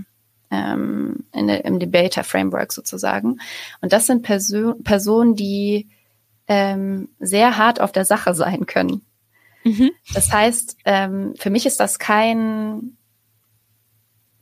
[0.50, 3.40] ähm, in im Debater Framework sozusagen.
[3.82, 5.90] Und das sind Perso Personen, die
[6.48, 9.02] ähm, sehr hart auf der Sache sein können.
[9.64, 9.92] Mhm.
[10.14, 12.98] Das heißt, ähm, für mich ist das kein,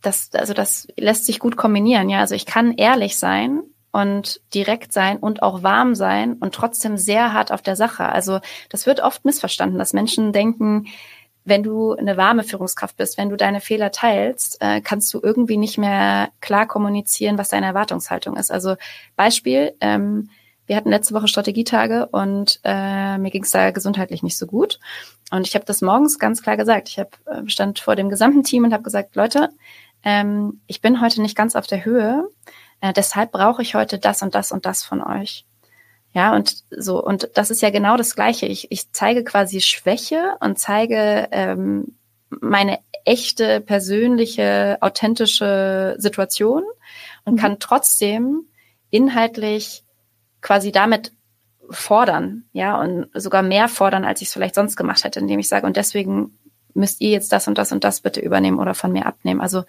[0.02, 2.10] das, also das lässt sich gut kombinieren.
[2.10, 6.98] Ja, also ich kann ehrlich sein und direkt sein und auch warm sein und trotzdem
[6.98, 8.08] sehr hart auf der Sache.
[8.08, 8.40] Also
[8.70, 10.88] das wird oft missverstanden, dass Menschen denken,
[11.48, 15.58] wenn du eine warme Führungskraft bist, wenn du deine Fehler teilst, äh, kannst du irgendwie
[15.58, 18.52] nicht mehr klar kommunizieren, was deine Erwartungshaltung ist.
[18.52, 18.76] Also
[19.16, 20.30] Beispiel, ähm,
[20.66, 24.80] wir hatten letzte Woche Strategietage und äh, mir ging es da gesundheitlich nicht so gut.
[25.32, 26.90] Und ich habe das morgens ganz klar gesagt.
[26.90, 29.50] Ich hab, äh, stand vor dem gesamten Team und habe gesagt, Leute,
[30.04, 32.28] ähm, ich bin heute nicht ganz auf der Höhe.
[32.82, 35.46] Äh, deshalb brauche ich heute das und das und das von euch.
[36.18, 38.48] Ja, und so, und das ist ja genau das Gleiche.
[38.48, 41.96] Ich, ich zeige quasi Schwäche und zeige ähm,
[42.32, 46.64] meine echte, persönliche, authentische Situation
[47.24, 47.38] und mhm.
[47.38, 48.48] kann trotzdem
[48.90, 49.84] inhaltlich
[50.42, 51.12] quasi damit
[51.70, 55.48] fordern, ja, und sogar mehr fordern, als ich es vielleicht sonst gemacht hätte, indem ich
[55.48, 56.36] sage, und deswegen
[56.74, 59.40] müsst ihr jetzt das und das und das bitte übernehmen oder von mir abnehmen.
[59.40, 59.66] Also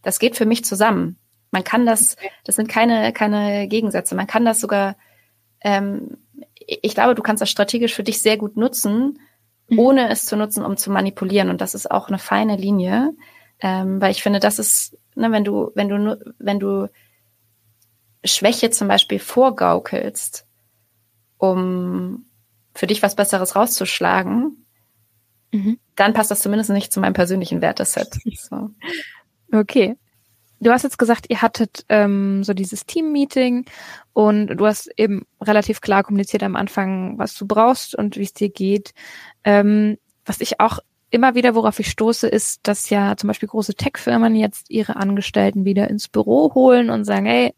[0.00, 1.18] das geht für mich zusammen.
[1.50, 4.14] Man kann das, das sind keine, keine Gegensätze.
[4.14, 4.96] Man kann das sogar
[5.60, 6.18] ähm,
[6.66, 9.18] ich glaube, du kannst das strategisch für dich sehr gut nutzen,
[9.68, 9.78] mhm.
[9.78, 11.50] ohne es zu nutzen, um zu manipulieren.
[11.50, 13.14] Und das ist auch eine feine Linie,
[13.60, 16.88] ähm, weil ich finde, das ist, ne, wenn du, wenn du, wenn du
[18.24, 20.46] Schwäche zum Beispiel vorgaukelst,
[21.38, 22.26] um
[22.74, 24.66] für dich was Besseres rauszuschlagen,
[25.52, 25.78] mhm.
[25.94, 28.18] dann passt das zumindest nicht zu meinem persönlichen Werteset.
[28.36, 28.70] So.
[29.52, 29.96] Okay.
[30.60, 33.66] Du hast jetzt gesagt, ihr hattet ähm, so dieses Team-Meeting
[34.14, 38.32] und du hast eben relativ klar kommuniziert am Anfang, was du brauchst und wie es
[38.32, 38.94] dir geht.
[39.44, 40.78] Ähm, was ich auch
[41.10, 45.64] immer wieder, worauf ich stoße, ist, dass ja zum Beispiel große Tech-Firmen jetzt ihre Angestellten
[45.64, 47.54] wieder ins Büro holen und sagen, hey,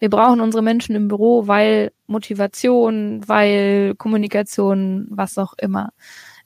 [0.00, 5.92] wir brauchen unsere Menschen im Büro, weil Motivation, weil Kommunikation, was auch immer.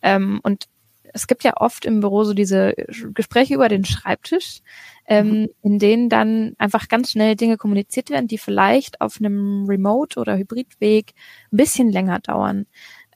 [0.03, 0.67] Ähm, und
[1.15, 2.75] es gibt ja oft im Büro so diese
[3.15, 4.61] Gespräche über den Schreibtisch,
[5.07, 5.49] ähm, mhm.
[5.63, 10.37] in denen dann einfach ganz schnell Dinge kommuniziert werden, die vielleicht auf einem Remote- oder
[10.37, 11.15] Hybridweg
[11.53, 12.67] ein bisschen länger dauern.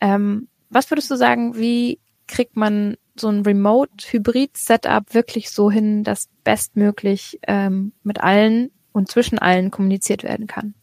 [0.01, 6.29] Ähm, was würdest du sagen, wie kriegt man so ein Remote-Hybrid-Setup wirklich so hin, dass
[6.45, 10.75] bestmöglich ähm, mit allen und zwischen allen kommuniziert werden kann?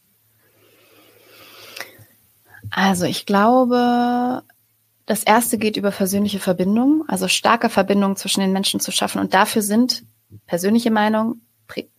[2.71, 4.43] Also ich glaube,
[5.05, 9.19] das erste geht über persönliche Verbindung, also starke Verbindungen zwischen den Menschen zu schaffen.
[9.19, 10.03] Und dafür sind
[10.47, 11.41] persönliche Meinung,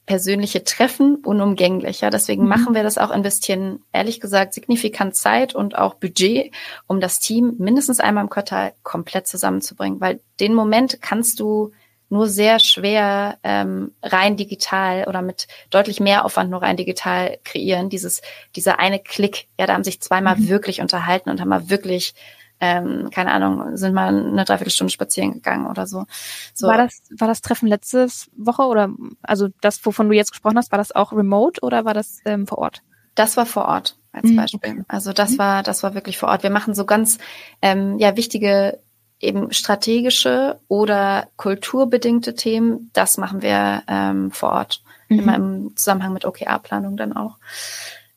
[0.07, 2.01] persönliche Treffen unumgänglich.
[2.01, 2.49] Ja, deswegen mhm.
[2.49, 6.53] machen wir das auch, investieren ehrlich gesagt signifikant Zeit und auch Budget,
[6.87, 10.01] um das Team mindestens einmal im Quartal komplett zusammenzubringen.
[10.01, 11.73] Weil den Moment kannst du
[12.09, 17.89] nur sehr schwer ähm, rein digital oder mit deutlich mehr Aufwand nur rein digital kreieren.
[17.89, 18.23] Dieses,
[18.55, 20.49] dieser eine Klick, ja, da haben sich zweimal mhm.
[20.49, 22.15] wirklich unterhalten und haben mal wirklich
[22.61, 26.07] ähm, keine Ahnung, sind mal eine Dreiviertelstunde spazieren gegangen oder so.
[26.55, 26.69] so.
[26.69, 28.91] War das, war das Treffen letzte Woche oder
[29.23, 32.47] also das, wovon du jetzt gesprochen hast, war das auch remote oder war das ähm,
[32.47, 32.83] vor Ort?
[33.15, 34.37] Das war vor Ort als mhm.
[34.37, 34.85] Beispiel.
[34.89, 35.39] Also das mhm.
[35.39, 36.43] war, das war wirklich vor Ort.
[36.43, 37.19] Wir machen so ganz
[37.63, 38.81] ähm, ja wichtige
[39.21, 42.91] eben strategische oder kulturbedingte Themen.
[42.93, 44.83] Das machen wir ähm, vor Ort.
[45.09, 45.19] Mhm.
[45.19, 47.39] Immer im Zusammenhang mit OKR-Planung dann auch.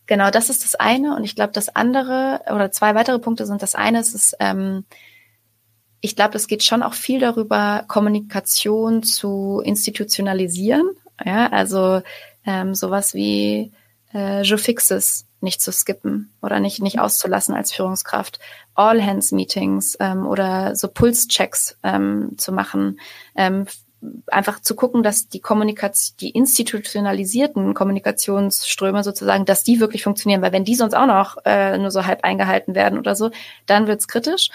[0.09, 1.15] Genau, das ist das eine.
[1.15, 4.83] Und ich glaube, das andere oder zwei weitere Punkte sind das eine, ist, ist ähm,
[6.01, 10.89] ich glaube, es geht schon auch viel darüber, Kommunikation zu institutionalisieren.
[11.23, 12.01] Ja, also
[12.43, 13.71] ähm, sowas wie
[14.11, 18.39] äh, Je Fixes nicht zu skippen oder nicht, nicht auszulassen als Führungskraft.
[18.73, 22.99] All-Hands-Meetings ähm, oder so Pulse-Checks ähm, zu machen.
[23.35, 23.67] Ähm,
[24.27, 30.53] einfach zu gucken, dass die Kommunikation, die institutionalisierten Kommunikationsströme sozusagen, dass die wirklich funktionieren, weil
[30.53, 33.31] wenn die sonst auch noch äh, nur so halb eingehalten werden oder so,
[33.65, 34.49] dann wird's kritisch.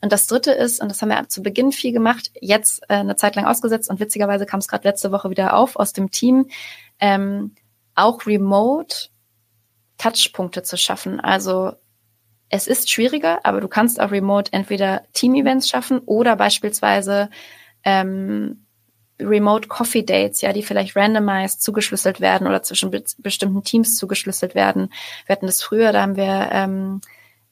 [0.00, 3.16] Und das Dritte ist, und das haben wir zu Beginn viel gemacht, jetzt äh, eine
[3.16, 6.46] Zeit lang ausgesetzt und witzigerweise kam es gerade letzte Woche wieder auf aus dem Team,
[6.98, 7.54] ähm,
[7.94, 9.08] auch remote
[9.98, 11.20] Touchpunkte zu schaffen.
[11.20, 11.72] Also
[12.48, 17.30] es ist schwieriger, aber du kannst auch remote entweder Team-Events schaffen oder beispielsweise
[17.82, 18.65] ähm,
[19.20, 24.54] Remote Coffee Dates, ja, die vielleicht randomized zugeschlüsselt werden oder zwischen be bestimmten Teams zugeschlüsselt
[24.54, 24.92] werden.
[25.26, 27.00] Wir hatten das früher, da haben wir, ähm,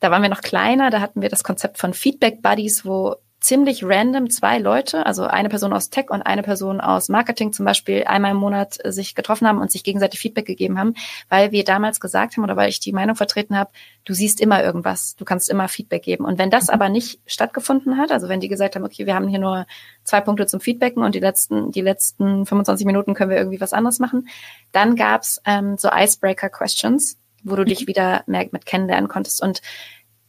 [0.00, 3.84] da waren wir noch kleiner, da hatten wir das Konzept von Feedback Buddies, wo ziemlich
[3.84, 8.04] random zwei Leute, also eine Person aus Tech und eine Person aus Marketing zum Beispiel,
[8.04, 10.94] einmal im Monat sich getroffen haben und sich gegenseitig Feedback gegeben haben,
[11.28, 13.70] weil wir damals gesagt haben oder weil ich die Meinung vertreten habe,
[14.06, 16.24] du siehst immer irgendwas, du kannst immer Feedback geben.
[16.24, 16.74] Und wenn das mhm.
[16.74, 19.66] aber nicht stattgefunden hat, also wenn die gesagt haben, okay, wir haben hier nur
[20.04, 23.74] zwei Punkte zum Feedbacken und die letzten, die letzten 25 Minuten können wir irgendwie was
[23.74, 24.26] anderes machen,
[24.72, 27.86] dann gab's ähm, so Icebreaker-Questions, wo du dich mhm.
[27.88, 29.42] wieder mehr mit kennenlernen konntest.
[29.42, 29.60] Und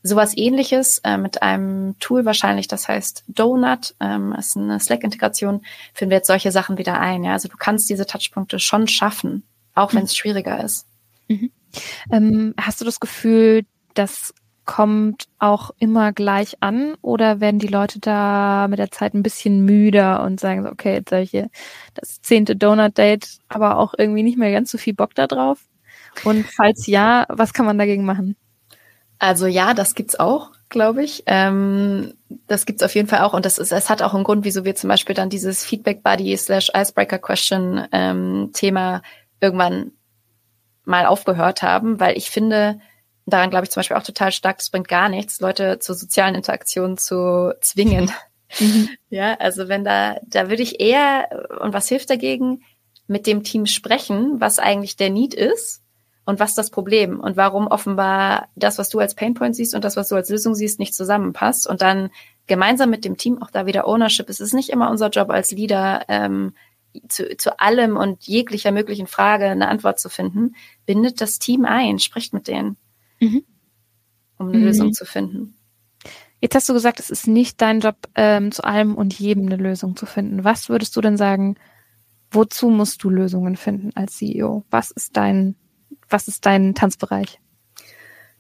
[0.06, 5.62] sowas ähnliches äh, mit einem Tool wahrscheinlich, das heißt Donut, ähm, ist eine Slack-Integration,
[5.94, 7.24] finden wir jetzt solche Sachen wieder ein.
[7.24, 7.34] Ja?
[7.34, 9.44] Also du kannst diese Touchpunkte schon schaffen,
[9.74, 10.18] auch wenn es mhm.
[10.18, 10.86] schwieriger ist.
[11.28, 11.52] Mhm.
[12.12, 14.34] Ähm, hast du das Gefühl, das
[14.66, 19.66] kommt auch immer gleich an oder werden die Leute da mit der Zeit ein bisschen
[19.66, 21.50] müder und sagen so, okay, jetzt habe ich hier
[21.96, 25.60] das zehnte Donut-Date, aber auch irgendwie nicht mehr ganz so viel Bock da drauf?
[26.24, 28.36] Und falls ja, was kann man dagegen machen?
[29.20, 31.24] Also ja, das gibt's auch, glaube ich.
[31.26, 32.14] Ähm,
[32.48, 34.66] das gibt's auf jeden Fall auch und das ist, es hat auch einen Grund, wieso
[34.66, 39.02] wir zum Beispiel dann dieses Feedback Buddy slash Icebreaker Question ähm, Thema
[39.40, 39.92] irgendwann
[40.84, 42.80] mal aufgehört haben, weil ich finde,
[43.26, 46.36] daran glaube ich zum Beispiel auch total stark, es bringt gar nichts, Leute zur sozialen
[46.36, 48.06] Interaktion zu zwingen.
[48.60, 48.90] Mhm.
[49.10, 52.64] Ja, also wenn da, da würde ich eher, und was hilft dagegen,
[53.08, 55.85] mit dem Team sprechen, was eigentlich der Need ist
[56.26, 59.96] und was das Problem und warum offenbar das, was du als Painpoint siehst und das,
[59.96, 62.10] was du als Lösung siehst, nicht zusammenpasst und dann
[62.48, 64.30] gemeinsam mit dem Team auch da wieder Ownership.
[64.30, 66.54] Es ist nicht immer unser Job als Leader, ähm,
[67.10, 70.56] zu, zu allem und jeglicher möglichen Frage eine Antwort zu finden.
[70.86, 72.78] Bindet das Team ein, spricht mit denen,
[73.20, 73.44] mhm.
[74.38, 74.66] um eine mhm.
[74.66, 75.56] Lösung zu finden.
[76.42, 79.58] Jetzt hast du gesagt, es ist nicht dein Job, ähm, zu allem und jedem eine
[79.58, 80.44] Lösung zu finden.
[80.44, 81.56] Was würdest du denn sagen,
[82.32, 84.64] wozu musst du Lösungen finden als CEO?
[84.70, 85.56] Was ist dein
[86.10, 87.40] was ist dein Tanzbereich?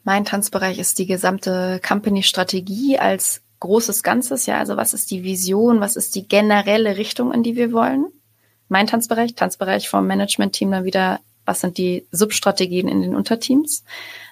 [0.03, 4.45] Mein Tanzbereich ist die gesamte Company-Strategie als großes Ganzes.
[4.45, 5.79] Ja, also was ist die Vision?
[5.79, 8.07] Was ist die generelle Richtung, in die wir wollen?
[8.67, 13.83] Mein Tanzbereich, Tanzbereich vom Management-Team dann wieder, was sind die Substrategien in den Unterteams?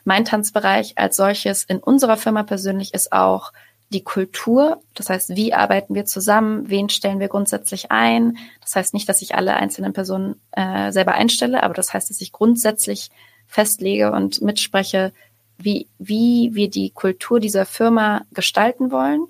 [0.03, 3.51] Mein Tanzbereich als solches in unserer Firma persönlich ist auch
[3.93, 4.81] die Kultur.
[4.95, 6.69] Das heißt, wie arbeiten wir zusammen?
[6.69, 8.37] Wen stellen wir grundsätzlich ein?
[8.61, 12.21] Das heißt nicht, dass ich alle einzelnen Personen äh, selber einstelle, aber das heißt, dass
[12.21, 13.09] ich grundsätzlich
[13.47, 15.13] festlege und mitspreche,
[15.57, 19.27] wie, wie wir die Kultur dieser Firma gestalten wollen.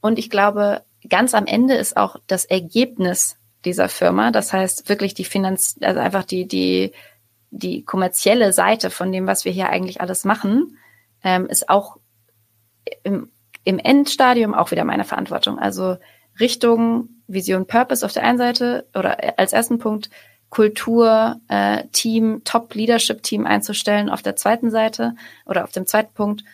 [0.00, 5.14] Und ich glaube, ganz am Ende ist auch das Ergebnis dieser Firma, das heißt wirklich
[5.14, 6.92] die Finanz, also einfach die, die,
[7.50, 10.78] die kommerzielle Seite von dem, was wir hier eigentlich alles machen,
[11.24, 11.96] ähm, ist auch
[13.02, 13.30] im
[13.66, 15.58] im Endstadium auch wieder meine Verantwortung.
[15.58, 15.98] Also
[16.38, 20.08] Richtung Vision Purpose auf der einen Seite oder als ersten Punkt
[20.50, 26.44] Kultur, äh, Team, Top-Leadership-Team einzustellen auf der zweiten Seite oder auf dem zweiten Punkt.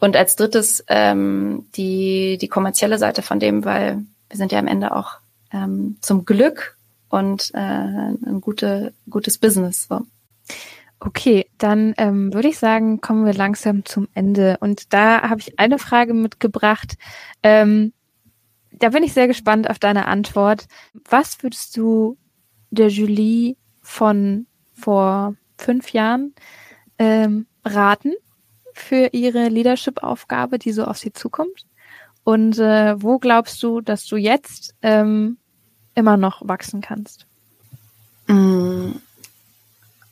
[0.00, 4.66] Und als drittes ähm, die, die kommerzielle Seite von dem, weil wir sind ja am
[4.66, 5.18] Ende auch
[5.52, 6.76] ähm, zum Glück
[7.08, 9.86] und äh, ein gute, gutes Business.
[9.88, 10.00] So.
[11.00, 14.56] Okay, dann ähm, würde ich sagen, kommen wir langsam zum Ende.
[14.60, 16.96] Und da habe ich eine Frage mitgebracht.
[17.42, 17.92] Ähm,
[18.72, 20.66] da bin ich sehr gespannt auf deine Antwort.
[21.08, 22.16] Was würdest du
[22.70, 26.34] der Julie von vor fünf Jahren
[26.98, 28.14] ähm, raten
[28.72, 31.64] für ihre Leadership-Aufgabe, die so auf sie zukommt?
[32.24, 35.38] Und äh, wo glaubst du, dass du jetzt ähm,
[35.94, 37.26] immer noch wachsen kannst?
[38.26, 38.96] Mm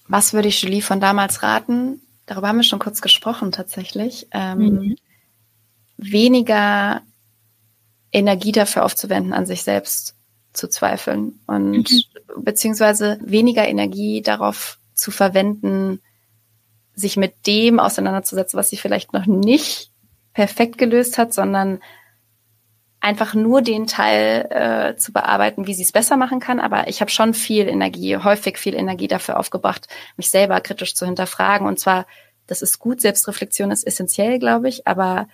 [0.08, 2.00] was würde ich Julie von damals raten?
[2.26, 4.28] Darüber haben wir schon kurz gesprochen tatsächlich.
[4.32, 4.96] Ähm, mhm.
[5.96, 7.02] Weniger
[8.12, 10.14] Energie dafür aufzuwenden, an sich selbst
[10.52, 12.42] zu zweifeln und mhm.
[12.42, 16.00] beziehungsweise weniger Energie darauf zu verwenden,
[16.94, 19.90] sich mit dem auseinanderzusetzen, was sie vielleicht noch nicht
[20.32, 21.80] perfekt gelöst hat, sondern
[23.06, 26.58] einfach nur den Teil äh, zu bearbeiten, wie sie es besser machen kann.
[26.58, 29.86] Aber ich habe schon viel Energie, häufig viel Energie dafür aufgebracht,
[30.16, 31.68] mich selber kritisch zu hinterfragen.
[31.68, 32.06] Und zwar,
[32.48, 35.28] das ist gut, Selbstreflexion ist essentiell, glaube ich, aber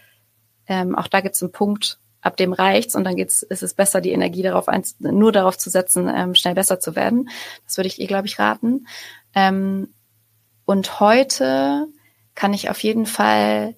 [0.66, 3.73] ähm, auch da gibt es einen Punkt, ab dem reicht's und dann geht's, ist es
[3.73, 7.31] besser, die Energie darauf eins, nur darauf zu setzen, ähm, schnell besser zu werden.
[7.64, 8.87] Das würde ich ihr, glaube ich, raten.
[9.35, 9.89] Ähm,
[10.66, 11.89] und heute
[12.35, 13.75] kann ich auf jeden Fall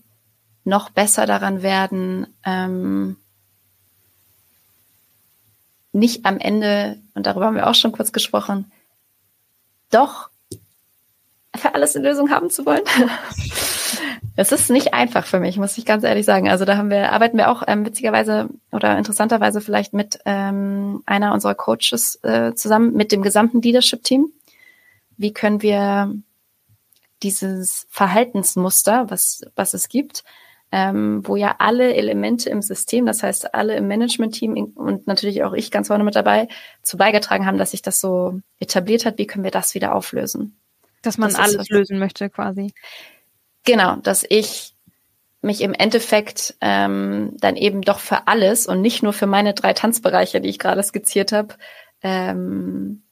[0.64, 3.18] noch besser daran werden, ähm,
[5.94, 8.70] nicht am Ende, und darüber haben wir auch schon kurz gesprochen,
[9.90, 10.28] doch
[11.56, 12.82] für alles eine Lösung haben zu wollen.
[14.36, 16.48] Es ist nicht einfach für mich, muss ich ganz ehrlich sagen.
[16.48, 21.32] Also da haben wir, arbeiten wir auch ähm, witzigerweise oder interessanterweise vielleicht mit ähm, einer
[21.32, 24.32] unserer Coaches äh, zusammen, mit dem gesamten Leadership-Team.
[25.16, 26.12] Wie können wir
[27.22, 30.24] dieses Verhaltensmuster, was, was es gibt,
[30.74, 35.52] ähm, wo ja alle Elemente im System, das heißt alle im Management-Team und natürlich auch
[35.52, 36.48] ich ganz vorne mit dabei,
[36.82, 39.16] zu beigetragen haben, dass sich das so etabliert hat.
[39.16, 40.58] Wie können wir das wieder auflösen?
[41.00, 42.74] Dass man das alles ist, lösen möchte quasi.
[43.64, 44.74] Genau, dass ich
[45.42, 49.74] mich im Endeffekt ähm, dann eben doch für alles und nicht nur für meine drei
[49.74, 51.54] Tanzbereiche, die ich gerade skizziert habe,
[52.02, 53.04] ähm,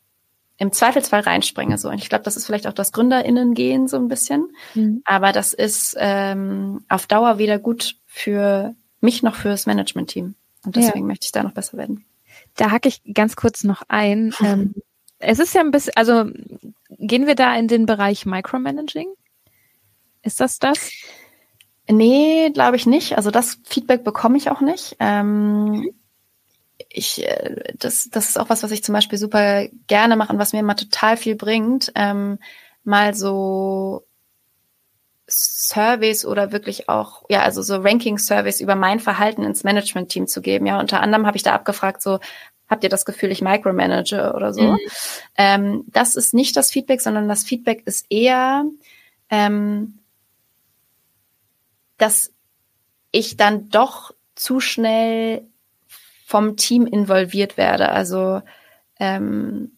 [0.63, 1.77] im Zweifelsfall reinspringe.
[1.77, 1.89] So.
[1.89, 4.49] Und ich glaube, das ist vielleicht auch das GründerInnen-Gehen so ein bisschen.
[4.75, 5.03] Mhm.
[5.05, 10.37] Aber das ist ähm, auf Dauer weder gut für mich noch fürs Management-Team.
[10.65, 11.07] Und deswegen ja.
[11.07, 12.05] möchte ich da noch besser werden.
[12.55, 14.33] Da hacke ich ganz kurz noch ein.
[14.45, 14.75] ähm,
[15.19, 16.27] es ist ja ein bisschen, also
[16.91, 19.09] gehen wir da in den Bereich Micromanaging?
[20.23, 20.93] Ist das das?
[21.91, 23.17] Nee, glaube ich nicht.
[23.17, 24.95] Also das Feedback bekomme ich auch nicht.
[25.01, 25.91] Ähm,
[26.93, 30.39] ich, äh, das, das ist auch was, was ich zum Beispiel super gerne mache und
[30.39, 31.93] was mir immer total viel bringt.
[31.95, 32.39] Ähm,
[32.85, 34.05] mal so
[35.29, 40.67] Surveys oder wirklich auch, ja, also so Ranking-Surveys über mein Verhalten ins Management-Team zu geben.
[40.67, 42.21] Ja, unter anderem habe ich da abgefragt, so,
[42.69, 44.63] habt ihr das Gefühl, ich micromanage oder so?
[44.63, 44.79] Mhm.
[45.37, 48.65] Ähm, das ist nicht das Feedback, sondern das Feedback ist eher,
[49.31, 49.99] ähm,
[51.97, 52.33] dass
[53.13, 55.47] ich dann doch zu schnell
[56.33, 57.91] vom Team involviert werde.
[57.91, 58.41] Also
[58.99, 59.73] ähm,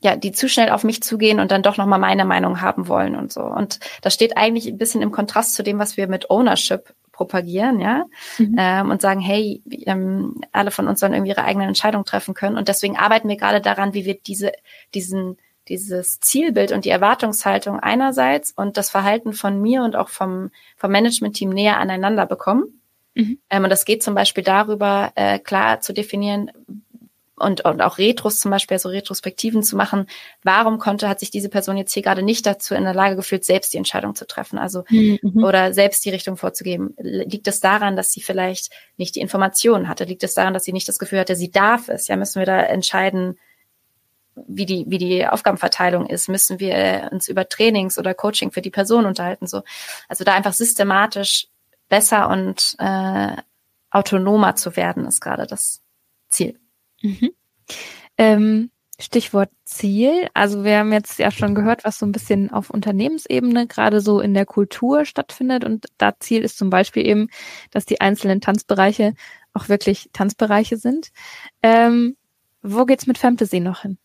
[0.00, 3.14] ja, die zu schnell auf mich zugehen und dann doch nochmal meine Meinung haben wollen
[3.14, 3.42] und so.
[3.42, 7.78] Und das steht eigentlich ein bisschen im Kontrast zu dem, was wir mit Ownership propagieren,
[7.78, 8.06] ja,
[8.38, 8.56] mhm.
[8.58, 12.56] ähm, und sagen, hey, ähm, alle von uns sollen irgendwie ihre eigenen Entscheidungen treffen können.
[12.56, 14.50] Und deswegen arbeiten wir gerade daran, wie wir diese,
[14.92, 15.36] diesen,
[15.68, 20.90] dieses Zielbild und die Erwartungshaltung einerseits und das Verhalten von mir und auch vom, vom
[20.90, 22.79] Management-Team näher aneinander bekommen.
[23.14, 23.38] Mhm.
[23.50, 26.50] Ähm, und das geht zum Beispiel darüber, äh, klar zu definieren
[27.40, 30.06] und, und auch Retros zum Beispiel, also Retrospektiven zu machen.
[30.42, 33.44] Warum konnte, hat sich diese Person jetzt hier gerade nicht dazu in der Lage gefühlt,
[33.44, 35.42] selbst die Entscheidung zu treffen, also mhm.
[35.42, 36.94] oder selbst die Richtung vorzugeben?
[36.98, 40.04] Liegt es daran, dass sie vielleicht nicht die Informationen hatte?
[40.04, 42.08] Liegt es daran, dass sie nicht das Gefühl hatte, sie darf es?
[42.08, 43.38] Ja, müssen wir da entscheiden,
[44.46, 48.70] wie die, wie die Aufgabenverteilung ist, müssen wir uns über Trainings oder Coaching für die
[48.70, 49.46] Person unterhalten.
[49.46, 49.62] So.
[50.08, 51.48] Also da einfach systematisch
[51.90, 53.36] besser und äh,
[53.90, 55.82] autonomer zu werden, ist gerade das
[56.30, 56.58] Ziel.
[57.02, 57.30] Mhm.
[58.16, 60.28] Ähm, Stichwort Ziel.
[60.34, 64.20] Also wir haben jetzt ja schon gehört, was so ein bisschen auf Unternehmensebene gerade so
[64.20, 65.64] in der Kultur stattfindet.
[65.64, 67.28] Und da Ziel ist zum Beispiel eben,
[67.70, 69.14] dass die einzelnen Tanzbereiche
[69.52, 71.10] auch wirklich Tanzbereiche sind.
[71.62, 72.16] Ähm,
[72.62, 73.98] wo geht's mit Fantasy noch hin?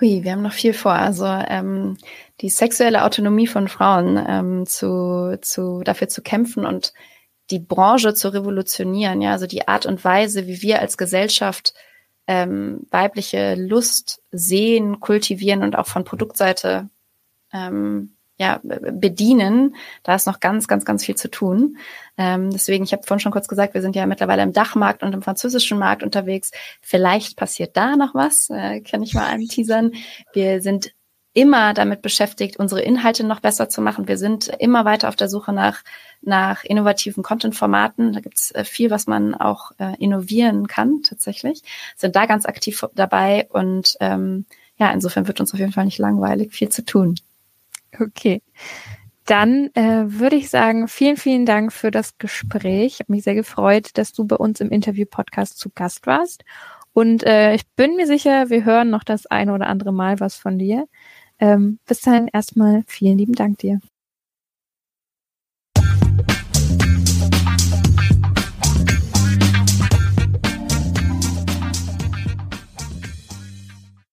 [0.00, 0.92] Hui, wir haben noch viel vor.
[0.92, 1.98] Also ähm,
[2.40, 6.94] die sexuelle Autonomie von Frauen ähm, zu, zu dafür zu kämpfen und
[7.50, 9.20] die Branche zu revolutionieren.
[9.20, 11.74] Ja, also die Art und Weise, wie wir als Gesellschaft
[12.26, 16.88] ähm, weibliche Lust sehen, kultivieren und auch von Produktseite
[17.52, 19.76] ähm, ja, bedienen.
[20.02, 21.76] Da ist noch ganz, ganz, ganz viel zu tun.
[22.16, 25.12] Ähm, deswegen, ich habe vorhin schon kurz gesagt, wir sind ja mittlerweile im Dachmarkt und
[25.12, 26.50] im französischen Markt unterwegs.
[26.80, 29.92] Vielleicht passiert da noch was, äh, kann ich mal anteasern.
[30.32, 30.94] Wir sind
[31.34, 34.08] immer damit beschäftigt, unsere Inhalte noch besser zu machen.
[34.08, 35.82] Wir sind immer weiter auf der Suche nach,
[36.22, 38.14] nach innovativen Content-Formaten.
[38.14, 41.62] Da gibt's äh, viel, was man auch äh, innovieren kann tatsächlich.
[41.94, 45.98] Sind da ganz aktiv dabei und ähm, ja, insofern wird uns auf jeden Fall nicht
[45.98, 47.16] langweilig, viel zu tun.
[47.98, 48.42] Okay.
[49.26, 52.94] Dann äh, würde ich sagen, vielen, vielen Dank für das Gespräch.
[52.94, 56.44] Ich habe mich sehr gefreut, dass du bei uns im Interview-Podcast zu Gast warst.
[56.92, 60.34] Und äh, ich bin mir sicher, wir hören noch das eine oder andere Mal was
[60.34, 60.86] von dir.
[61.38, 63.80] Ähm, bis dahin erstmal vielen lieben Dank dir.